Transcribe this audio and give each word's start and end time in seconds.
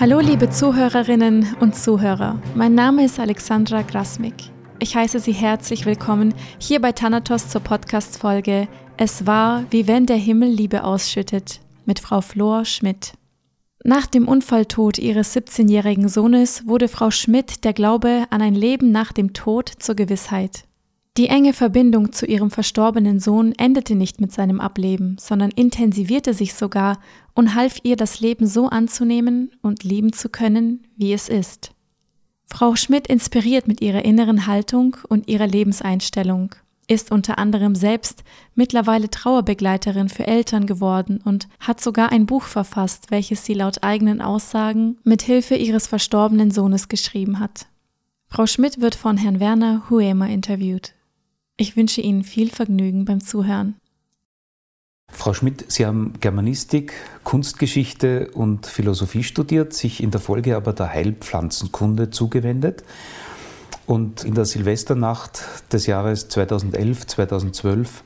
Hallo 0.00 0.18
liebe 0.18 0.48
Zuhörerinnen 0.48 1.56
und 1.60 1.76
Zuhörer, 1.76 2.40
mein 2.54 2.74
Name 2.74 3.04
ist 3.04 3.20
Alexandra 3.20 3.82
Grasmik. 3.82 4.32
Ich 4.78 4.96
heiße 4.96 5.20
Sie 5.20 5.32
herzlich 5.32 5.84
willkommen 5.84 6.32
hier 6.58 6.80
bei 6.80 6.92
Thanatos 6.92 7.50
zur 7.50 7.60
Podcast-Folge 7.60 8.66
Es 8.96 9.26
war, 9.26 9.66
wie 9.68 9.86
wenn 9.86 10.06
der 10.06 10.16
Himmel 10.16 10.48
Liebe 10.48 10.84
ausschüttet 10.84 11.60
mit 11.84 12.00
Frau 12.00 12.22
Flor 12.22 12.64
Schmidt. 12.64 13.12
Nach 13.84 14.06
dem 14.06 14.26
Unfalltod 14.26 14.96
ihres 14.96 15.36
17-jährigen 15.36 16.08
Sohnes 16.08 16.66
wurde 16.66 16.88
Frau 16.88 17.10
Schmidt 17.10 17.64
der 17.64 17.74
Glaube 17.74 18.24
an 18.30 18.40
ein 18.40 18.54
Leben 18.54 18.92
nach 18.92 19.12
dem 19.12 19.34
Tod 19.34 19.68
zur 19.68 19.96
Gewissheit. 19.96 20.64
Die 21.18 21.28
enge 21.28 21.52
Verbindung 21.52 22.12
zu 22.12 22.24
ihrem 22.24 22.50
verstorbenen 22.50 23.20
Sohn 23.20 23.52
endete 23.58 23.94
nicht 23.94 24.22
mit 24.22 24.32
seinem 24.32 24.60
Ableben, 24.60 25.16
sondern 25.20 25.50
intensivierte 25.50 26.32
sich 26.32 26.54
sogar 26.54 26.98
und 27.34 27.54
half 27.54 27.78
ihr, 27.82 27.96
das 27.96 28.20
Leben 28.20 28.46
so 28.46 28.68
anzunehmen 28.68 29.50
und 29.62 29.84
lieben 29.84 30.12
zu 30.12 30.28
können, 30.28 30.86
wie 30.96 31.12
es 31.12 31.28
ist. 31.28 31.72
Frau 32.46 32.74
Schmidt 32.74 33.06
inspiriert 33.06 33.68
mit 33.68 33.80
ihrer 33.80 34.04
inneren 34.04 34.46
Haltung 34.46 34.96
und 35.08 35.28
ihrer 35.28 35.46
Lebenseinstellung, 35.46 36.54
ist 36.88 37.12
unter 37.12 37.38
anderem 37.38 37.76
selbst 37.76 38.24
mittlerweile 38.54 39.08
Trauerbegleiterin 39.08 40.08
für 40.08 40.26
Eltern 40.26 40.66
geworden 40.66 41.20
und 41.24 41.48
hat 41.60 41.80
sogar 41.80 42.10
ein 42.10 42.26
Buch 42.26 42.42
verfasst, 42.42 43.10
welches 43.10 43.44
sie 43.44 43.54
laut 43.54 43.84
eigenen 43.84 44.20
Aussagen 44.20 44.98
mit 45.04 45.22
Hilfe 45.22 45.54
ihres 45.54 45.86
verstorbenen 45.86 46.50
Sohnes 46.50 46.88
geschrieben 46.88 47.38
hat. 47.38 47.66
Frau 48.26 48.46
Schmidt 48.46 48.80
wird 48.80 48.96
von 48.96 49.16
Herrn 49.16 49.40
Werner 49.40 49.88
Huemer 49.88 50.28
interviewt. 50.28 50.94
Ich 51.56 51.76
wünsche 51.76 52.00
Ihnen 52.00 52.24
viel 52.24 52.48
Vergnügen 52.48 53.04
beim 53.04 53.20
Zuhören. 53.20 53.76
Frau 55.12 55.34
Schmidt, 55.34 55.64
Sie 55.68 55.84
haben 55.84 56.14
Germanistik, 56.20 56.92
Kunstgeschichte 57.24 58.30
und 58.32 58.66
Philosophie 58.66 59.22
studiert, 59.22 59.74
sich 59.74 60.02
in 60.02 60.10
der 60.10 60.20
Folge 60.20 60.56
aber 60.56 60.72
der 60.72 60.92
Heilpflanzenkunde 60.92 62.10
zugewendet. 62.10 62.84
Und 63.86 64.24
in 64.24 64.34
der 64.34 64.44
Silvesternacht 64.44 65.42
des 65.72 65.86
Jahres 65.86 66.28
2011, 66.28 67.06
2012 67.08 68.04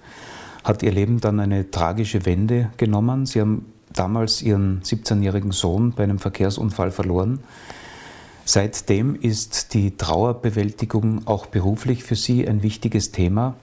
hat 0.64 0.83
Ihr 0.83 0.92
Leben 0.92 1.20
dann 1.20 1.41
eine 1.41 1.70
tragische 1.70 2.24
Wende 2.24 2.70
genommen. 2.78 3.27
Sie 3.27 3.41
haben 3.41 3.66
damals 3.92 4.42
Ihren 4.42 4.83
17-jährigen 4.83 5.52
Sohn 5.52 5.92
bei 5.92 6.05
einem 6.05 6.18
Verkehrsunfall 6.18 6.91
verloren. 6.91 7.41
Seitdem 8.46 9.14
ist 9.14 9.72
die 9.72 9.96
Trauerbewältigung 9.96 11.27
auch 11.27 11.46
beruflich 11.46 12.05
für 12.05 12.16
Sie 12.16 12.46
ein 12.46 12.62
wichtiges 12.62 13.11
Thema. 13.11 13.55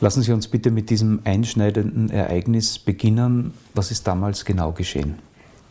Lassen 0.00 0.22
Sie 0.22 0.32
uns 0.32 0.48
bitte 0.48 0.70
mit 0.70 0.90
diesem 0.90 1.20
einschneidenden 1.24 2.10
Ereignis 2.10 2.78
beginnen. 2.78 3.54
Was 3.74 3.90
ist 3.90 4.06
damals 4.06 4.44
genau 4.44 4.72
geschehen? 4.72 5.18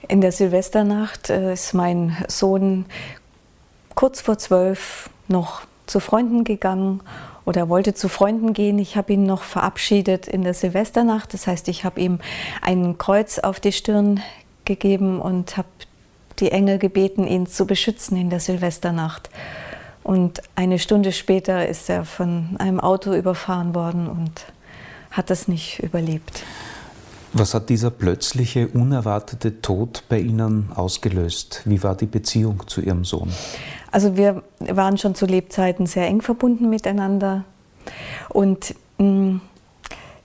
In 0.08 0.22
der 0.22 0.31
Silvesternacht 0.31 1.30
äh, 1.30 1.54
ist 1.54 1.73
mein 1.73 2.18
Sohn 2.28 2.86
kurz 3.94 4.22
vor 4.22 4.38
zwölf 4.38 5.09
noch 5.28 5.62
zu 5.86 6.00
Freunden 6.00 6.44
gegangen 6.44 7.02
oder 7.46 7.70
wollte 7.70 7.94
zu 7.94 8.09
Freunden 8.09 8.53
gehen. 8.53 8.80
Ich 8.80 8.98
habe 8.98 9.14
ihn 9.14 9.23
noch 9.23 9.44
verabschiedet 9.44 10.28
in 10.28 10.44
der 10.44 10.56
Silvesternacht. 10.56 11.34
Das 11.34 11.46
heißt, 11.46 11.68
ich 11.68 11.84
habe 11.84 12.02
ihm 12.02 12.20
ein 12.62 12.98
Kreuz 12.98 13.38
auf 13.38 13.59
die 13.59 13.72
Stirn 13.72 14.22
gegeben 14.66 15.22
und 15.22 15.58
habe 15.58 15.68
die 16.40 16.52
Engel 16.52 16.80
gebeten, 16.80 17.28
ihn 17.28 17.46
zu 17.46 17.66
beschützen 17.66 18.18
in 18.18 18.30
der 18.30 18.40
Silvesternacht. 18.40 19.30
Und 20.06 20.44
eine 20.56 20.78
Stunde 20.78 21.11
später 21.11 21.67
ist 21.67 21.89
er 21.89 22.06
von 22.06 22.58
einem 22.59 22.80
Auto 22.80 23.16
überfahren 23.16 23.73
worden 23.73 24.08
und 24.08 24.45
hat 25.09 25.31
das 25.31 25.47
nicht 25.47 25.81
überlebt. 25.81 26.44
Was 27.34 27.56
hat 27.56 27.70
dieser 27.70 27.89
plötzliche, 27.89 28.67
unerwartete 28.67 29.64
Tod 29.64 30.03
bei 30.08 30.20
Ihnen 30.20 30.70
ausgelöst? 30.75 31.64
Wie 31.66 31.81
war 31.81 31.95
die 31.95 32.06
Beziehung 32.06 32.67
zu 32.67 32.81
Ihrem 32.81 33.03
Sohn? 33.03 33.34
Also 33.92 34.16
wir 34.16 34.44
waren 34.59 35.00
schon 35.00 35.16
zu 35.16 35.25
Lebzeiten 35.25 35.88
sehr 35.88 36.06
eng 36.06 36.22
verbunden 36.22 36.69
miteinander. 36.69 37.44
Und 38.30 38.75
mm, 39.00 39.38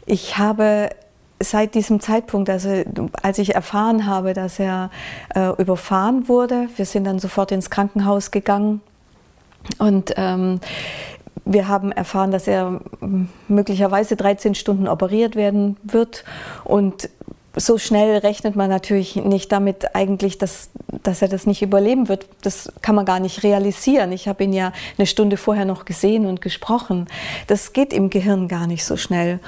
ich 0.05 0.37
habe 0.37 0.91
seit 1.43 1.75
diesem 1.75 2.01
Zeitpunkt, 2.01 2.51
also 2.51 2.85
als 3.23 3.39
ich 3.39 3.55
erfahren 3.55 4.05
habe, 4.05 4.35
dass 4.35 4.59
er 4.59 4.91
äh, 5.35 5.49
überfahren 5.57 6.29
wurde, 6.29 6.69
wir 6.77 6.85
sind 6.85 7.05
dann 7.05 7.19
sofort 7.19 7.51
ins 7.51 7.71
Krankenhaus 7.71 8.31
gegangen 8.31 8.83
und 9.79 10.15
ähm, 10.17 10.61
wir 11.45 11.69
haben 11.69 11.91
erfahren, 11.91 12.31
dass 12.31 12.47
er 12.47 12.81
möglicherweise 13.49 14.17
13 14.17 14.55
Stunden 14.55 14.87
operiert 14.89 15.37
werden 15.37 15.77
wird 15.83 16.25
und 16.65 17.09
so 17.57 17.79
schnell 17.79 18.19
rechnet 18.19 18.55
man 18.55 18.71
natürlich 18.71 19.17
nicht 19.17 19.51
damit 19.51 19.95
eigentlich, 19.97 20.39
dass, 20.39 20.71
dass 21.03 21.21
er 21.21 21.29
das 21.29 21.47
nicht 21.47 21.63
überleben 21.63 22.09
wird. 22.09 22.27
Das 22.43 22.73
kann 22.81 22.95
man 22.95 23.05
gar 23.05 23.19
nicht 23.19 23.43
realisieren. 23.43 24.13
Ich 24.13 24.29
habe 24.29 24.45
ihn 24.45 24.53
ja 24.53 24.73
eine 24.97 25.07
Stunde 25.07 25.37
vorher 25.37 25.65
noch 25.65 25.85
gesehen 25.85 26.27
und 26.27 26.41
gesprochen. 26.41 27.07
Das 27.49 27.73
geht 27.73 27.93
im 27.93 28.09
Gehirn 28.09 28.47
gar 28.47 28.69
nicht 28.69 28.85
so 28.85 28.97
schnell. 28.97 29.41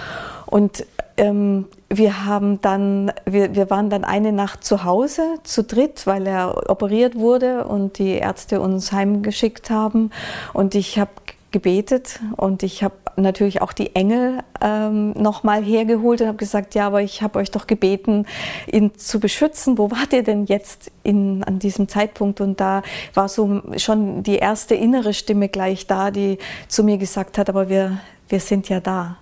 Und 0.47 0.85
ähm, 1.17 1.67
wir 1.89 2.25
haben 2.25 2.61
dann, 2.61 3.13
wir, 3.27 3.55
wir 3.55 3.71
waren 3.71 3.91
dann 3.91 4.05
eine 4.05 4.33
Nacht 4.33 4.65
zu 4.65 4.85
Hause 4.85 5.23
zu 5.43 5.63
dritt, 5.63 6.07
weil 6.07 6.27
er 6.27 6.71
operiert 6.71 7.17
wurde 7.17 7.65
und 7.65 7.99
die 7.99 8.13
Ärzte 8.13 8.61
uns 8.61 8.93
heimgeschickt 8.93 9.71
haben. 9.71 10.11
Und 10.53 10.75
ich 10.75 10.99
habe 10.99 11.11
gebetet 11.53 12.19
und 12.37 12.63
ich 12.63 12.83
habe 12.83 12.95
natürlich 13.17 13.61
auch 13.61 13.73
die 13.73 13.95
Engel 13.95 14.39
ähm, 14.61 15.13
nochmal 15.13 15.63
hergeholt 15.63 16.23
und 16.23 16.27
habe 16.27 16.39
gesagt, 16.39 16.75
ja, 16.75 16.87
aber 16.87 17.03
ich 17.03 17.23
habe 17.23 17.39
euch 17.39 17.51
doch 17.51 17.67
gebeten, 17.67 18.27
ihn 18.67 18.95
zu 18.97 19.21
beschützen. 19.21 19.79
Wo 19.79 19.91
wart 19.91 20.13
ihr 20.13 20.23
denn 20.23 20.47
jetzt 20.47 20.91
in, 21.03 21.45
an 21.45 21.59
diesem 21.59 21.89
Zeitpunkt? 21.89 22.41
Und 22.41 22.59
da 22.59 22.83
war 23.15 23.29
so 23.29 23.63
schon 23.77 24.23
die 24.23 24.37
erste 24.37 24.75
innere 24.75 25.13
Stimme 25.13 25.49
gleich 25.49 25.87
da, 25.87 26.11
die 26.11 26.39
zu 26.69 26.83
mir 26.83 26.97
gesagt 26.97 27.39
hat, 27.39 27.49
aber 27.51 27.69
wir, 27.69 27.99
wir 28.29 28.41
sind 28.41 28.69
ja 28.69 28.81
da. 28.81 29.19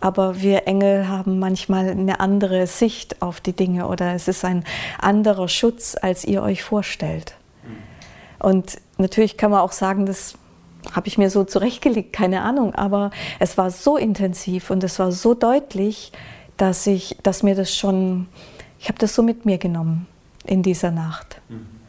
Aber 0.00 0.40
wir 0.40 0.66
Engel 0.66 1.08
haben 1.08 1.38
manchmal 1.38 1.90
eine 1.90 2.20
andere 2.20 2.66
Sicht 2.66 3.20
auf 3.20 3.40
die 3.40 3.52
Dinge 3.52 3.86
oder 3.86 4.14
es 4.14 4.28
ist 4.28 4.44
ein 4.44 4.64
anderer 4.98 5.48
Schutz, 5.48 5.96
als 6.00 6.24
ihr 6.24 6.42
euch 6.42 6.62
vorstellt. 6.62 7.34
Und 8.38 8.80
natürlich 8.96 9.36
kann 9.36 9.50
man 9.50 9.60
auch 9.60 9.72
sagen, 9.72 10.06
das 10.06 10.34
habe 10.92 11.08
ich 11.08 11.18
mir 11.18 11.28
so 11.28 11.44
zurechtgelegt, 11.44 12.12
keine 12.12 12.40
Ahnung, 12.40 12.74
aber 12.74 13.10
es 13.38 13.58
war 13.58 13.70
so 13.70 13.98
intensiv 13.98 14.70
und 14.70 14.82
es 14.82 14.98
war 14.98 15.12
so 15.12 15.34
deutlich, 15.34 16.10
dass 16.56 16.86
ich, 16.86 17.18
dass 17.22 17.42
mir 17.42 17.54
das 17.54 17.76
schon, 17.76 18.28
ich 18.78 18.88
habe 18.88 18.98
das 18.98 19.14
so 19.14 19.22
mit 19.22 19.44
mir 19.44 19.58
genommen 19.58 20.06
in 20.46 20.62
dieser 20.62 20.90
Nacht. 20.90 21.40
Mhm. 21.50 21.79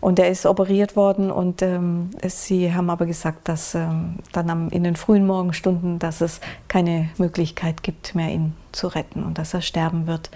Und 0.00 0.18
er 0.18 0.28
ist 0.28 0.46
operiert 0.46 0.94
worden 0.94 1.30
und 1.30 1.60
ähm, 1.62 2.10
sie 2.26 2.72
haben 2.72 2.88
aber 2.88 3.06
gesagt, 3.06 3.48
dass 3.48 3.74
ähm, 3.74 4.16
dann 4.32 4.48
am, 4.50 4.68
in 4.68 4.84
den 4.84 4.96
frühen 4.96 5.26
Morgenstunden, 5.26 5.98
dass 5.98 6.20
es 6.20 6.40
keine 6.68 7.08
Möglichkeit 7.18 7.82
gibt 7.82 8.14
mehr, 8.14 8.30
ihn 8.30 8.54
zu 8.70 8.86
retten 8.86 9.24
und 9.24 9.38
dass 9.38 9.54
er 9.54 9.60
sterben 9.60 10.06
wird. 10.06 10.30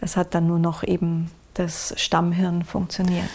Es 0.00 0.16
hat 0.16 0.34
dann 0.34 0.46
nur 0.46 0.58
noch 0.58 0.84
eben 0.84 1.30
das 1.54 1.94
Stammhirn 1.96 2.64
funktioniert. 2.64 3.28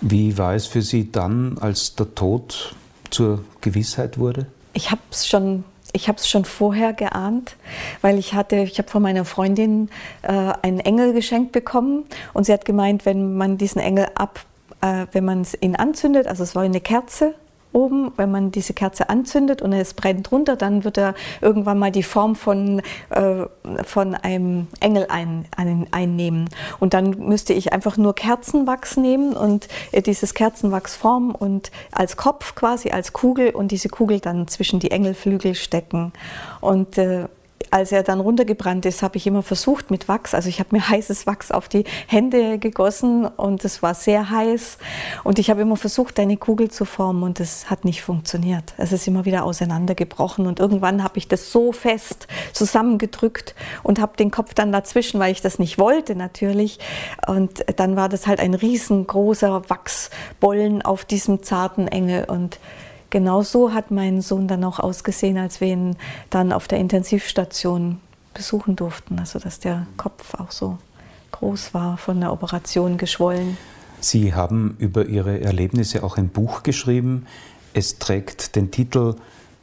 Wie 0.00 0.36
war 0.36 0.54
es 0.54 0.66
für 0.66 0.82
Sie 0.82 1.10
dann, 1.10 1.56
als 1.58 1.94
der 1.96 2.14
Tod 2.14 2.74
zur 3.10 3.44
Gewissheit 3.62 4.18
wurde? 4.18 4.46
Ich 4.74 4.90
habe 4.90 5.00
es 5.10 5.26
schon 5.26 5.64
ich 5.94 6.08
habe 6.08 6.18
es 6.18 6.28
schon 6.28 6.44
vorher 6.44 6.92
geahnt, 6.92 7.56
weil 8.02 8.18
ich 8.18 8.34
hatte, 8.34 8.56
ich 8.56 8.78
habe 8.78 8.90
von 8.90 9.00
meiner 9.00 9.24
Freundin 9.24 9.88
äh, 10.22 10.52
einen 10.60 10.80
Engel 10.80 11.12
geschenkt 11.12 11.52
bekommen 11.52 12.04
und 12.32 12.44
sie 12.44 12.52
hat 12.52 12.64
gemeint, 12.64 13.06
wenn 13.06 13.36
man 13.36 13.58
diesen 13.58 13.80
Engel 13.80 14.08
ab 14.16 14.44
äh, 14.84 15.06
wenn 15.12 15.24
man 15.24 15.46
ihn 15.60 15.76
anzündet, 15.76 16.26
also 16.26 16.42
es 16.42 16.54
war 16.54 16.62
eine 16.62 16.80
Kerze 16.80 17.34
oben, 17.72 18.12
wenn 18.16 18.30
man 18.30 18.52
diese 18.52 18.72
Kerze 18.72 19.08
anzündet 19.08 19.60
und 19.60 19.72
es 19.72 19.94
brennt 19.94 20.30
runter, 20.30 20.54
dann 20.54 20.84
wird 20.84 20.96
er 20.96 21.14
irgendwann 21.40 21.78
mal 21.78 21.90
die 21.90 22.04
Form 22.04 22.36
von, 22.36 22.82
äh, 23.10 23.46
von 23.82 24.14
einem 24.14 24.68
Engel 24.78 25.06
ein, 25.08 25.46
ein, 25.56 25.88
einnehmen. 25.90 26.48
Und 26.78 26.94
dann 26.94 27.10
müsste 27.18 27.52
ich 27.52 27.72
einfach 27.72 27.96
nur 27.96 28.14
Kerzenwachs 28.14 28.96
nehmen 28.96 29.32
und 29.32 29.66
äh, 29.90 30.02
dieses 30.02 30.34
Kerzenwachs 30.34 30.94
formen 30.94 31.32
und 31.32 31.72
als 31.90 32.16
Kopf 32.16 32.54
quasi, 32.54 32.90
als 32.90 33.12
Kugel 33.12 33.50
und 33.50 33.72
diese 33.72 33.88
Kugel 33.88 34.20
dann 34.20 34.46
zwischen 34.46 34.78
die 34.78 34.92
Engelflügel 34.92 35.56
stecken. 35.56 36.12
Und 36.60 36.96
äh, 36.96 37.26
als 37.70 37.92
er 37.92 38.02
dann 38.02 38.20
runtergebrannt 38.20 38.86
ist, 38.86 39.02
habe 39.02 39.16
ich 39.16 39.26
immer 39.26 39.42
versucht 39.42 39.90
mit 39.90 40.08
Wachs, 40.08 40.34
also 40.34 40.48
ich 40.48 40.60
habe 40.60 40.70
mir 40.72 40.88
heißes 40.88 41.26
Wachs 41.26 41.50
auf 41.50 41.68
die 41.68 41.84
Hände 42.06 42.58
gegossen 42.58 43.26
und 43.26 43.64
es 43.64 43.82
war 43.82 43.94
sehr 43.94 44.30
heiß. 44.30 44.78
Und 45.24 45.38
ich 45.38 45.50
habe 45.50 45.62
immer 45.62 45.76
versucht, 45.76 46.18
eine 46.18 46.36
Kugel 46.36 46.70
zu 46.70 46.84
formen 46.84 47.22
und 47.22 47.40
es 47.40 47.70
hat 47.70 47.84
nicht 47.84 48.02
funktioniert. 48.02 48.74
Es 48.76 48.92
ist 48.92 49.06
immer 49.06 49.24
wieder 49.24 49.44
auseinandergebrochen 49.44 50.46
und 50.46 50.60
irgendwann 50.60 51.02
habe 51.02 51.18
ich 51.18 51.28
das 51.28 51.52
so 51.52 51.72
fest 51.72 52.26
zusammengedrückt 52.52 53.54
und 53.82 54.00
habe 54.00 54.16
den 54.16 54.30
Kopf 54.30 54.54
dann 54.54 54.72
dazwischen, 54.72 55.20
weil 55.20 55.32
ich 55.32 55.40
das 55.40 55.58
nicht 55.58 55.78
wollte 55.78 56.14
natürlich. 56.14 56.78
Und 57.26 57.64
dann 57.76 57.96
war 57.96 58.08
das 58.08 58.26
halt 58.26 58.40
ein 58.40 58.54
riesengroßer 58.54 59.68
Wachsbollen 59.68 60.82
auf 60.82 61.04
diesem 61.04 61.42
zarten 61.42 61.88
Engel 61.88 62.24
und 62.24 62.58
genau 63.14 63.42
so 63.42 63.72
hat 63.72 63.92
mein 63.92 64.22
Sohn 64.22 64.48
dann 64.48 64.64
auch 64.64 64.80
ausgesehen, 64.80 65.38
als 65.38 65.60
wir 65.60 65.68
ihn 65.68 65.94
dann 66.30 66.52
auf 66.52 66.66
der 66.66 66.78
Intensivstation 66.78 68.00
besuchen 68.34 68.74
durften. 68.74 69.20
Also 69.20 69.38
dass 69.38 69.60
der 69.60 69.86
Kopf 69.96 70.34
auch 70.34 70.50
so 70.50 70.78
groß 71.30 71.74
war, 71.74 71.96
von 71.96 72.18
der 72.20 72.32
Operation 72.32 72.98
geschwollen. 72.98 73.56
Sie 74.00 74.34
haben 74.34 74.74
über 74.80 75.06
Ihre 75.06 75.40
Erlebnisse 75.40 76.02
auch 76.02 76.16
ein 76.16 76.28
Buch 76.28 76.64
geschrieben. 76.64 77.26
Es 77.72 78.00
trägt 78.00 78.56
den 78.56 78.72
Titel 78.72 79.14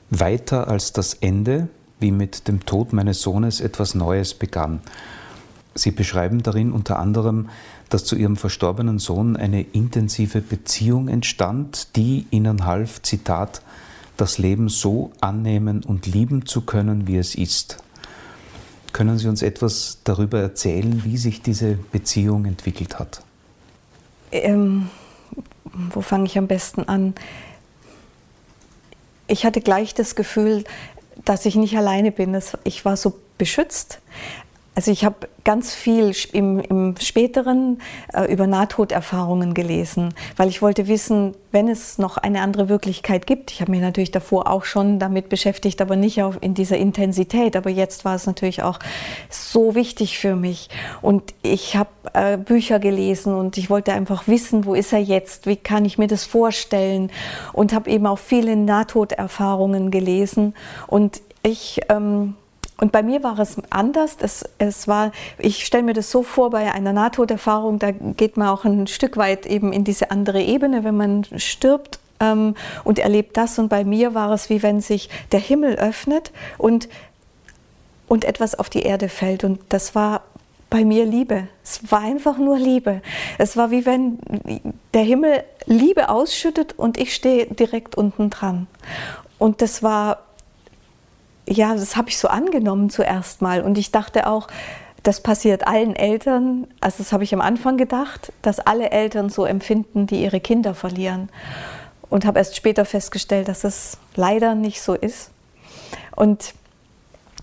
Weiter 0.10 0.70
als 0.70 0.94
das 0.94 1.14
Ende, 1.16 1.68
wie 2.00 2.12
mit 2.12 2.48
dem 2.48 2.66
Tod 2.66 2.94
meines 2.94 3.22
Sohnes 3.22 3.60
etwas 3.60 3.96
Neues 3.96 4.34
begann. 4.34 4.80
Sie 5.76 5.92
beschreiben 5.92 6.42
darin 6.42 6.72
unter 6.72 7.00
anderem, 7.00 7.50
dass 7.92 8.06
zu 8.06 8.16
Ihrem 8.16 8.38
verstorbenen 8.38 9.00
Sohn 9.00 9.36
eine 9.36 9.62
intensive 9.62 10.42
Beziehung 10.42 11.10
entstand, 11.10 11.96
die 11.98 12.26
Ihnen 12.32 12.66
half, 12.66 13.02
Zitat, 13.02 13.62
das 14.16 14.38
Leben 14.38 14.70
so 14.70 15.12
annehmen 15.20 15.84
und 15.84 16.06
lieben 16.08 16.46
zu 16.46 16.62
können, 16.62 17.06
wie 17.06 17.18
es 17.18 17.36
ist. 17.36 17.84
Können 18.94 19.18
Sie 19.18 19.28
uns 19.28 19.42
etwas 19.42 20.00
darüber 20.06 20.40
erzählen, 20.40 21.04
wie 21.04 21.18
sich 21.18 21.42
diese 21.42 21.74
Beziehung 21.74 22.46
entwickelt 22.46 22.98
hat? 22.98 23.24
Ähm, 24.32 24.90
wo 25.92 26.02
fange 26.02 26.26
ich 26.26 26.38
am 26.38 26.48
besten 26.48 26.84
an? 26.84 27.14
Ich 29.28 29.46
hatte 29.46 29.60
gleich 29.60 29.94
das 29.94 30.16
Gefühl, 30.16 30.64
dass 31.26 31.46
ich 31.46 31.56
nicht 31.56 31.76
alleine 31.78 32.12
bin. 32.12 32.40
Ich 32.64 32.86
war 32.86 32.96
so 32.96 33.20
beschützt. 33.38 34.00
Also 34.74 34.90
ich 34.90 35.04
habe 35.04 35.28
ganz 35.44 35.74
viel 35.74 36.14
im, 36.32 36.60
im 36.60 36.96
späteren 36.98 37.82
äh, 38.14 38.32
über 38.32 38.48
Nahtoderfahrungen 38.48 39.54
gelesen, 39.54 40.14
weil 40.38 40.48
ich 40.48 40.62
wollte 40.62 40.88
wissen, 40.88 41.36
wenn 41.52 41.68
es 41.68 41.98
noch 41.98 42.16
eine 42.16 42.42
andere 42.42 42.70
Wirklichkeit 42.70 43.28
gibt. 43.28 43.52
Ich 43.52 43.60
habe 43.60 43.72
mich 43.72 43.82
natürlich 43.82 44.12
davor 44.12 44.50
auch 44.50 44.64
schon 44.64 44.98
damit 44.98 45.28
beschäftigt, 45.28 45.82
aber 45.82 45.98
nicht 45.98 46.24
auf, 46.24 46.38
in 46.40 46.54
dieser 46.54 46.78
Intensität. 46.78 47.58
Aber 47.58 47.70
jetzt 47.70 48.06
war 48.06 48.16
es 48.16 48.26
natürlich 48.26 48.64
auch 48.64 48.80
so 49.30 49.76
wichtig 49.76 50.18
für 50.18 50.38
mich. 50.38 50.70
Und 51.02 51.34
ich 51.42 51.76
habe 51.76 51.90
äh, 52.14 52.38
Bücher 52.38 52.80
gelesen 52.80 53.34
und 53.34 53.58
ich 53.58 53.70
wollte 53.70 53.92
einfach 53.92 54.30
wissen, 54.30 54.66
wo 54.66 54.74
ist 54.74 54.94
er 54.94 55.00
jetzt? 55.00 55.48
Wie 55.48 55.58
kann 55.58 55.84
ich 55.84 55.98
mir 55.98 56.08
das 56.08 56.24
vorstellen? 56.24 57.12
Und 57.52 57.74
habe 57.74 57.90
eben 57.90 58.08
auch 58.08 58.20
viele 58.20 58.56
Nahtoderfahrungen 58.56 59.92
gelesen. 59.92 60.56
Und 60.88 61.22
ich 61.44 61.82
ähm, 61.90 62.36
und 62.82 62.92
bei 62.92 63.04
mir 63.04 63.24
war 63.24 63.38
es 63.38 63.58
anders. 63.70 64.18
Es, 64.20 64.44
es 64.58 64.88
war, 64.88 65.12
ich 65.38 65.66
stelle 65.66 65.84
mir 65.84 65.94
das 65.94 66.10
so 66.10 66.24
vor, 66.24 66.50
bei 66.50 66.74
einer 66.74 66.94
Nahtoderfahrung, 66.94 67.78
da 67.78 67.92
geht 67.92 68.38
man 68.38 68.48
auch 68.48 68.66
ein 68.66 68.88
Stück 68.88 69.18
weit 69.18 69.46
eben 69.46 69.72
in 69.72 69.84
diese 69.84 70.10
andere 70.10 70.42
Ebene, 70.42 70.84
wenn 70.84 70.98
man 70.98 71.24
stirbt 71.38 72.00
ähm, 72.20 72.56
und 72.84 72.98
erlebt 72.98 73.38
das. 73.38 73.60
Und 73.60 73.70
bei 73.70 73.84
mir 73.84 74.16
war 74.16 74.32
es 74.32 74.50
wie 74.50 74.64
wenn 74.64 74.82
sich 74.82 75.10
der 75.32 75.40
Himmel 75.40 75.76
öffnet 75.76 76.32
und, 76.58 76.90
und 78.08 78.26
etwas 78.26 78.58
auf 78.58 78.68
die 78.68 78.82
Erde 78.82 79.10
fällt. 79.10 79.44
Und 79.44 79.60
das 79.70 79.94
war 79.94 80.24
bei 80.72 80.84
mir 80.84 81.06
Liebe. 81.06 81.50
Es 81.64 81.92
war 81.92 82.02
einfach 82.02 82.40
nur 82.40 82.58
Liebe. 82.58 83.04
Es 83.38 83.58
war 83.58 83.70
wie 83.70 83.86
wenn 83.86 84.18
der 84.96 85.04
Himmel 85.04 85.44
Liebe 85.68 86.10
ausschüttet 86.10 86.74
und 86.80 86.98
ich 86.98 87.14
stehe 87.14 87.46
direkt 87.46 87.94
unten 87.94 88.32
dran. 88.32 88.66
Und 89.38 89.62
das 89.62 89.84
war 89.84 90.20
ja, 91.52 91.76
das 91.76 91.96
habe 91.96 92.10
ich 92.10 92.18
so 92.18 92.28
angenommen 92.28 92.90
zuerst 92.90 93.42
mal. 93.42 93.62
Und 93.62 93.78
ich 93.78 93.92
dachte 93.92 94.28
auch, 94.28 94.48
das 95.04 95.22
passiert 95.22 95.68
allen 95.68 95.96
Eltern, 95.96 96.68
also 96.80 96.98
das 97.00 97.12
habe 97.12 97.24
ich 97.24 97.34
am 97.34 97.42
Anfang 97.42 97.78
gedacht, 97.78 98.32
dass 98.42 98.60
alle 98.60 98.92
Eltern 98.92 99.30
so 99.30 99.46
empfinden, 99.46 100.06
die 100.08 100.24
ihre 100.24 100.40
Kinder 100.40 100.74
verlieren. 100.76 101.30
Und 102.10 102.26
habe 102.26 102.40
erst 102.40 102.56
später 102.56 102.86
festgestellt, 102.86 103.48
dass 103.48 103.64
es 103.64 103.98
leider 104.16 104.54
nicht 104.54 104.82
so 104.82 104.94
ist. 104.94 105.32
Und 106.16 106.54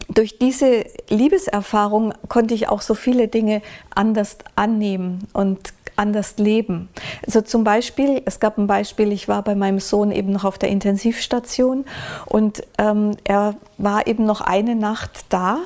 durch 0.08 0.38
diese 0.38 0.84
Liebeserfahrung 1.08 2.14
konnte 2.28 2.54
ich 2.54 2.68
auch 2.68 2.80
so 2.80 2.94
viele 2.94 3.28
Dinge 3.28 3.62
anders 3.94 4.38
annehmen 4.56 5.26
und 5.32 5.58
anders 5.98 6.38
leben. 6.38 6.88
Also 7.26 7.40
zum 7.40 7.64
Beispiel, 7.64 8.22
es 8.24 8.40
gab 8.40 8.58
ein 8.58 8.66
Beispiel, 8.66 9.12
ich 9.12 9.28
war 9.28 9.42
bei 9.42 9.54
meinem 9.54 9.80
Sohn 9.80 10.10
eben 10.12 10.32
noch 10.32 10.44
auf 10.44 10.58
der 10.58 10.68
Intensivstation 10.68 11.84
und 12.26 12.62
ähm, 12.78 13.16
er 13.24 13.54
war 13.76 14.06
eben 14.06 14.24
noch 14.24 14.40
eine 14.40 14.74
Nacht 14.74 15.26
da 15.28 15.58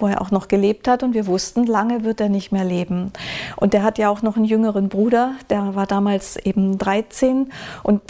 wo 0.00 0.06
er 0.06 0.20
auch 0.22 0.30
noch 0.30 0.48
gelebt 0.48 0.86
hat 0.86 1.02
und 1.02 1.14
wir 1.14 1.26
wussten, 1.26 1.66
lange 1.66 2.04
wird 2.04 2.20
er 2.20 2.28
nicht 2.28 2.52
mehr 2.52 2.64
leben. 2.64 3.12
Und 3.56 3.74
er 3.74 3.82
hat 3.82 3.98
ja 3.98 4.08
auch 4.08 4.22
noch 4.22 4.36
einen 4.36 4.44
jüngeren 4.44 4.88
Bruder, 4.88 5.32
der 5.50 5.74
war 5.74 5.86
damals 5.86 6.36
eben 6.36 6.78
13 6.78 7.52
und 7.82 8.00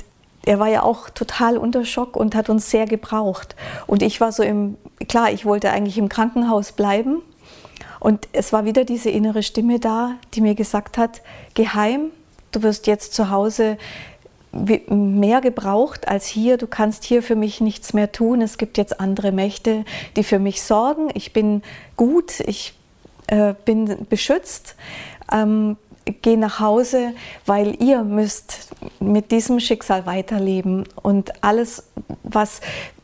er 0.45 0.59
war 0.59 0.69
ja 0.69 0.83
auch 0.83 1.11
total 1.11 1.59
unter 1.59 1.85
Schock 1.85 2.17
und 2.17 2.35
hat 2.35 2.49
uns 2.49 2.71
sehr 2.71 2.87
gebraucht. 2.87 3.57
Und 3.87 4.03
ich 4.03 4.21
war 4.21 4.33
so 4.33 4.43
im, 4.43 4.77
klar, 5.09 5.31
ich 5.31 5.45
wollte 5.45 5.71
eigentlich 5.71 5.99
im 5.99 6.09
Krankenhaus 6.09 6.73
bleiben, 6.73 7.23
und 8.01 8.29
es 8.33 8.53
war 8.53 8.65
wieder 8.65 8.85
diese 8.85 9.11
innere 9.11 9.43
Stimme 9.43 9.81
da, 9.81 10.13
die 10.35 10.41
mir 10.41 10.55
gesagt 10.55 10.99
hat, 10.99 11.21
geheim, 11.59 12.13
du 12.53 12.63
wirst 12.63 12.87
jetzt 12.87 13.15
zu 13.15 13.31
Hause 13.31 13.79
mehr 14.53 15.41
gebraucht 15.41 16.07
als 16.09 16.27
hier. 16.27 16.57
Du 16.57 16.69
kannst 16.69 17.05
hier 17.05 17.21
für 17.23 17.35
mich 17.35 17.61
nichts 17.61 17.93
mehr 17.93 18.13
tun. 18.13 18.41
Es 18.41 18.59
gibt 18.59 18.79
jetzt 18.79 19.01
andere 19.01 19.33
Mächte, 19.33 19.85
die 20.17 20.23
für 20.23 20.39
mich 20.39 20.63
sorgen. 20.63 21.11
Ich 21.15 21.33
bin 21.33 21.63
gut, 21.97 22.41
ich 22.41 22.75
äh, 23.27 23.55
bin 23.65 24.07
beschützt. 24.09 24.77
Ähm, 25.33 25.77
geh 26.23 26.37
nach 26.37 26.61
Hause, 26.61 27.13
weil 27.45 27.83
ihr 27.83 28.05
müsst 28.05 28.69
mit 29.01 29.33
diesem 29.33 29.59
Schicksal 29.59 30.07
weiterleben. 30.07 30.85
Und 31.03 31.43
alles, 31.43 31.83
was 32.23 32.61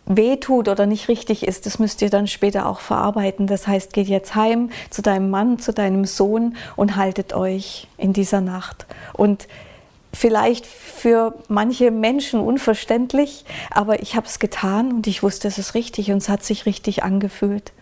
wehtut 0.06 0.68
oder 0.68 0.86
nicht 0.86 1.08
richtig 1.08 1.46
ist, 1.46 1.66
das 1.66 1.78
müsst 1.78 2.02
ihr 2.02 2.10
dann 2.10 2.26
später 2.26 2.66
auch 2.66 2.80
verarbeiten. 2.80 3.46
Das 3.46 3.66
heißt, 3.66 3.92
geht 3.92 4.08
jetzt 4.08 4.34
heim 4.34 4.70
zu 4.90 5.02
deinem 5.02 5.30
Mann, 5.30 5.58
zu 5.58 5.72
deinem 5.72 6.04
Sohn 6.04 6.56
und 6.76 6.96
haltet 6.96 7.32
euch 7.32 7.88
in 7.96 8.12
dieser 8.12 8.40
Nacht. 8.40 8.86
Und 9.14 9.48
vielleicht 10.12 10.66
für 10.66 11.34
manche 11.48 11.90
Menschen 11.90 12.40
unverständlich, 12.40 13.44
aber 13.70 14.02
ich 14.02 14.14
habe 14.16 14.26
es 14.26 14.38
getan 14.38 14.92
und 14.92 15.06
ich 15.06 15.22
wusste, 15.22 15.48
es 15.48 15.58
ist 15.58 15.74
richtig 15.74 16.10
und 16.10 16.18
es 16.18 16.28
hat 16.28 16.44
sich 16.44 16.66
richtig 16.66 17.02
angefühlt, 17.02 17.72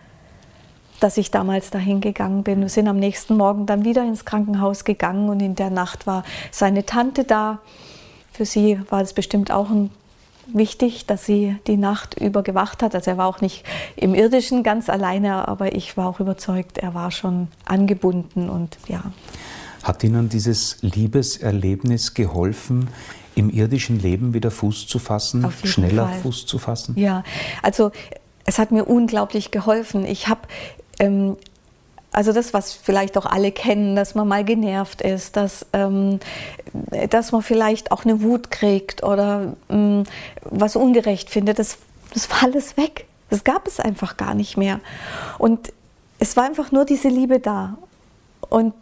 dass 0.99 1.17
ich 1.17 1.31
damals 1.31 1.69
dahin 1.69 2.01
gegangen 2.01 2.43
bin. 2.43 2.61
Wir 2.61 2.69
sind 2.69 2.87
am 2.87 2.97
nächsten 2.97 3.35
Morgen 3.35 3.65
dann 3.65 3.85
wieder 3.85 4.03
ins 4.03 4.25
Krankenhaus 4.25 4.85
gegangen 4.85 5.29
und 5.29 5.41
in 5.41 5.55
der 5.55 5.69
Nacht 5.69 6.07
war 6.07 6.23
seine 6.51 6.85
Tante 6.85 7.25
da. 7.25 7.59
Für 8.31 8.45
sie 8.45 8.79
war 8.89 9.01
es 9.01 9.13
bestimmt 9.13 9.51
auch 9.51 9.69
ein 9.69 9.91
wichtig, 10.47 11.05
dass 11.05 11.25
sie 11.25 11.55
die 11.67 11.77
Nacht 11.77 12.19
über 12.19 12.43
gewacht 12.43 12.83
hat. 12.83 12.95
Also 12.95 13.11
er 13.11 13.17
war 13.17 13.27
auch 13.27 13.41
nicht 13.41 13.63
im 13.95 14.13
irdischen 14.15 14.63
ganz 14.63 14.89
alleine, 14.89 15.47
aber 15.47 15.75
ich 15.75 15.97
war 15.97 16.07
auch 16.07 16.19
überzeugt, 16.19 16.77
er 16.77 16.93
war 16.93 17.11
schon 17.11 17.47
angebunden 17.65 18.49
und 18.49 18.77
ja. 18.87 19.03
Hat 19.83 20.03
Ihnen 20.03 20.29
dieses 20.29 20.77
Liebeserlebnis 20.81 22.13
geholfen, 22.13 22.89
im 23.35 23.49
irdischen 23.49 23.99
Leben 23.99 24.33
wieder 24.33 24.51
Fuß 24.51 24.87
zu 24.87 24.99
fassen, 24.99 25.51
schneller 25.63 26.07
Fall. 26.07 26.19
Fuß 26.19 26.45
zu 26.45 26.57
fassen? 26.57 26.97
Ja, 26.97 27.23
also 27.61 27.91
es 28.45 28.59
hat 28.59 28.71
mir 28.71 28.85
unglaublich 28.85 29.51
geholfen. 29.51 30.05
Ich 30.05 30.27
habe 30.27 30.41
ähm, 30.99 31.37
also 32.13 32.31
das, 32.31 32.53
was 32.53 32.73
vielleicht 32.73 33.17
auch 33.17 33.25
alle 33.25 33.51
kennen, 33.51 33.95
dass 33.95 34.15
man 34.15 34.27
mal 34.27 34.45
genervt 34.45 35.01
ist, 35.01 35.35
dass, 35.35 35.65
ähm, 35.73 36.19
dass 37.09 37.31
man 37.31 37.41
vielleicht 37.41 37.91
auch 37.91 38.05
eine 38.05 38.21
Wut 38.21 38.51
kriegt 38.51 39.03
oder 39.03 39.53
ähm, 39.69 40.03
was 40.43 40.75
ungerecht 40.75 41.29
findet, 41.29 41.59
das, 41.59 41.77
das 42.13 42.29
war 42.29 42.43
alles 42.43 42.77
weg. 42.77 43.07
Das 43.29 43.43
gab 43.43 43.67
es 43.67 43.79
einfach 43.79 44.15
gar 44.15 44.35
nicht 44.35 44.57
mehr. 44.57 44.79
Und 45.39 45.73
es 46.19 46.37
war 46.37 46.45
einfach 46.45 46.71
nur 46.71 46.85
diese 46.85 47.07
Liebe 47.07 47.39
da. 47.39 47.77
Und 48.49 48.73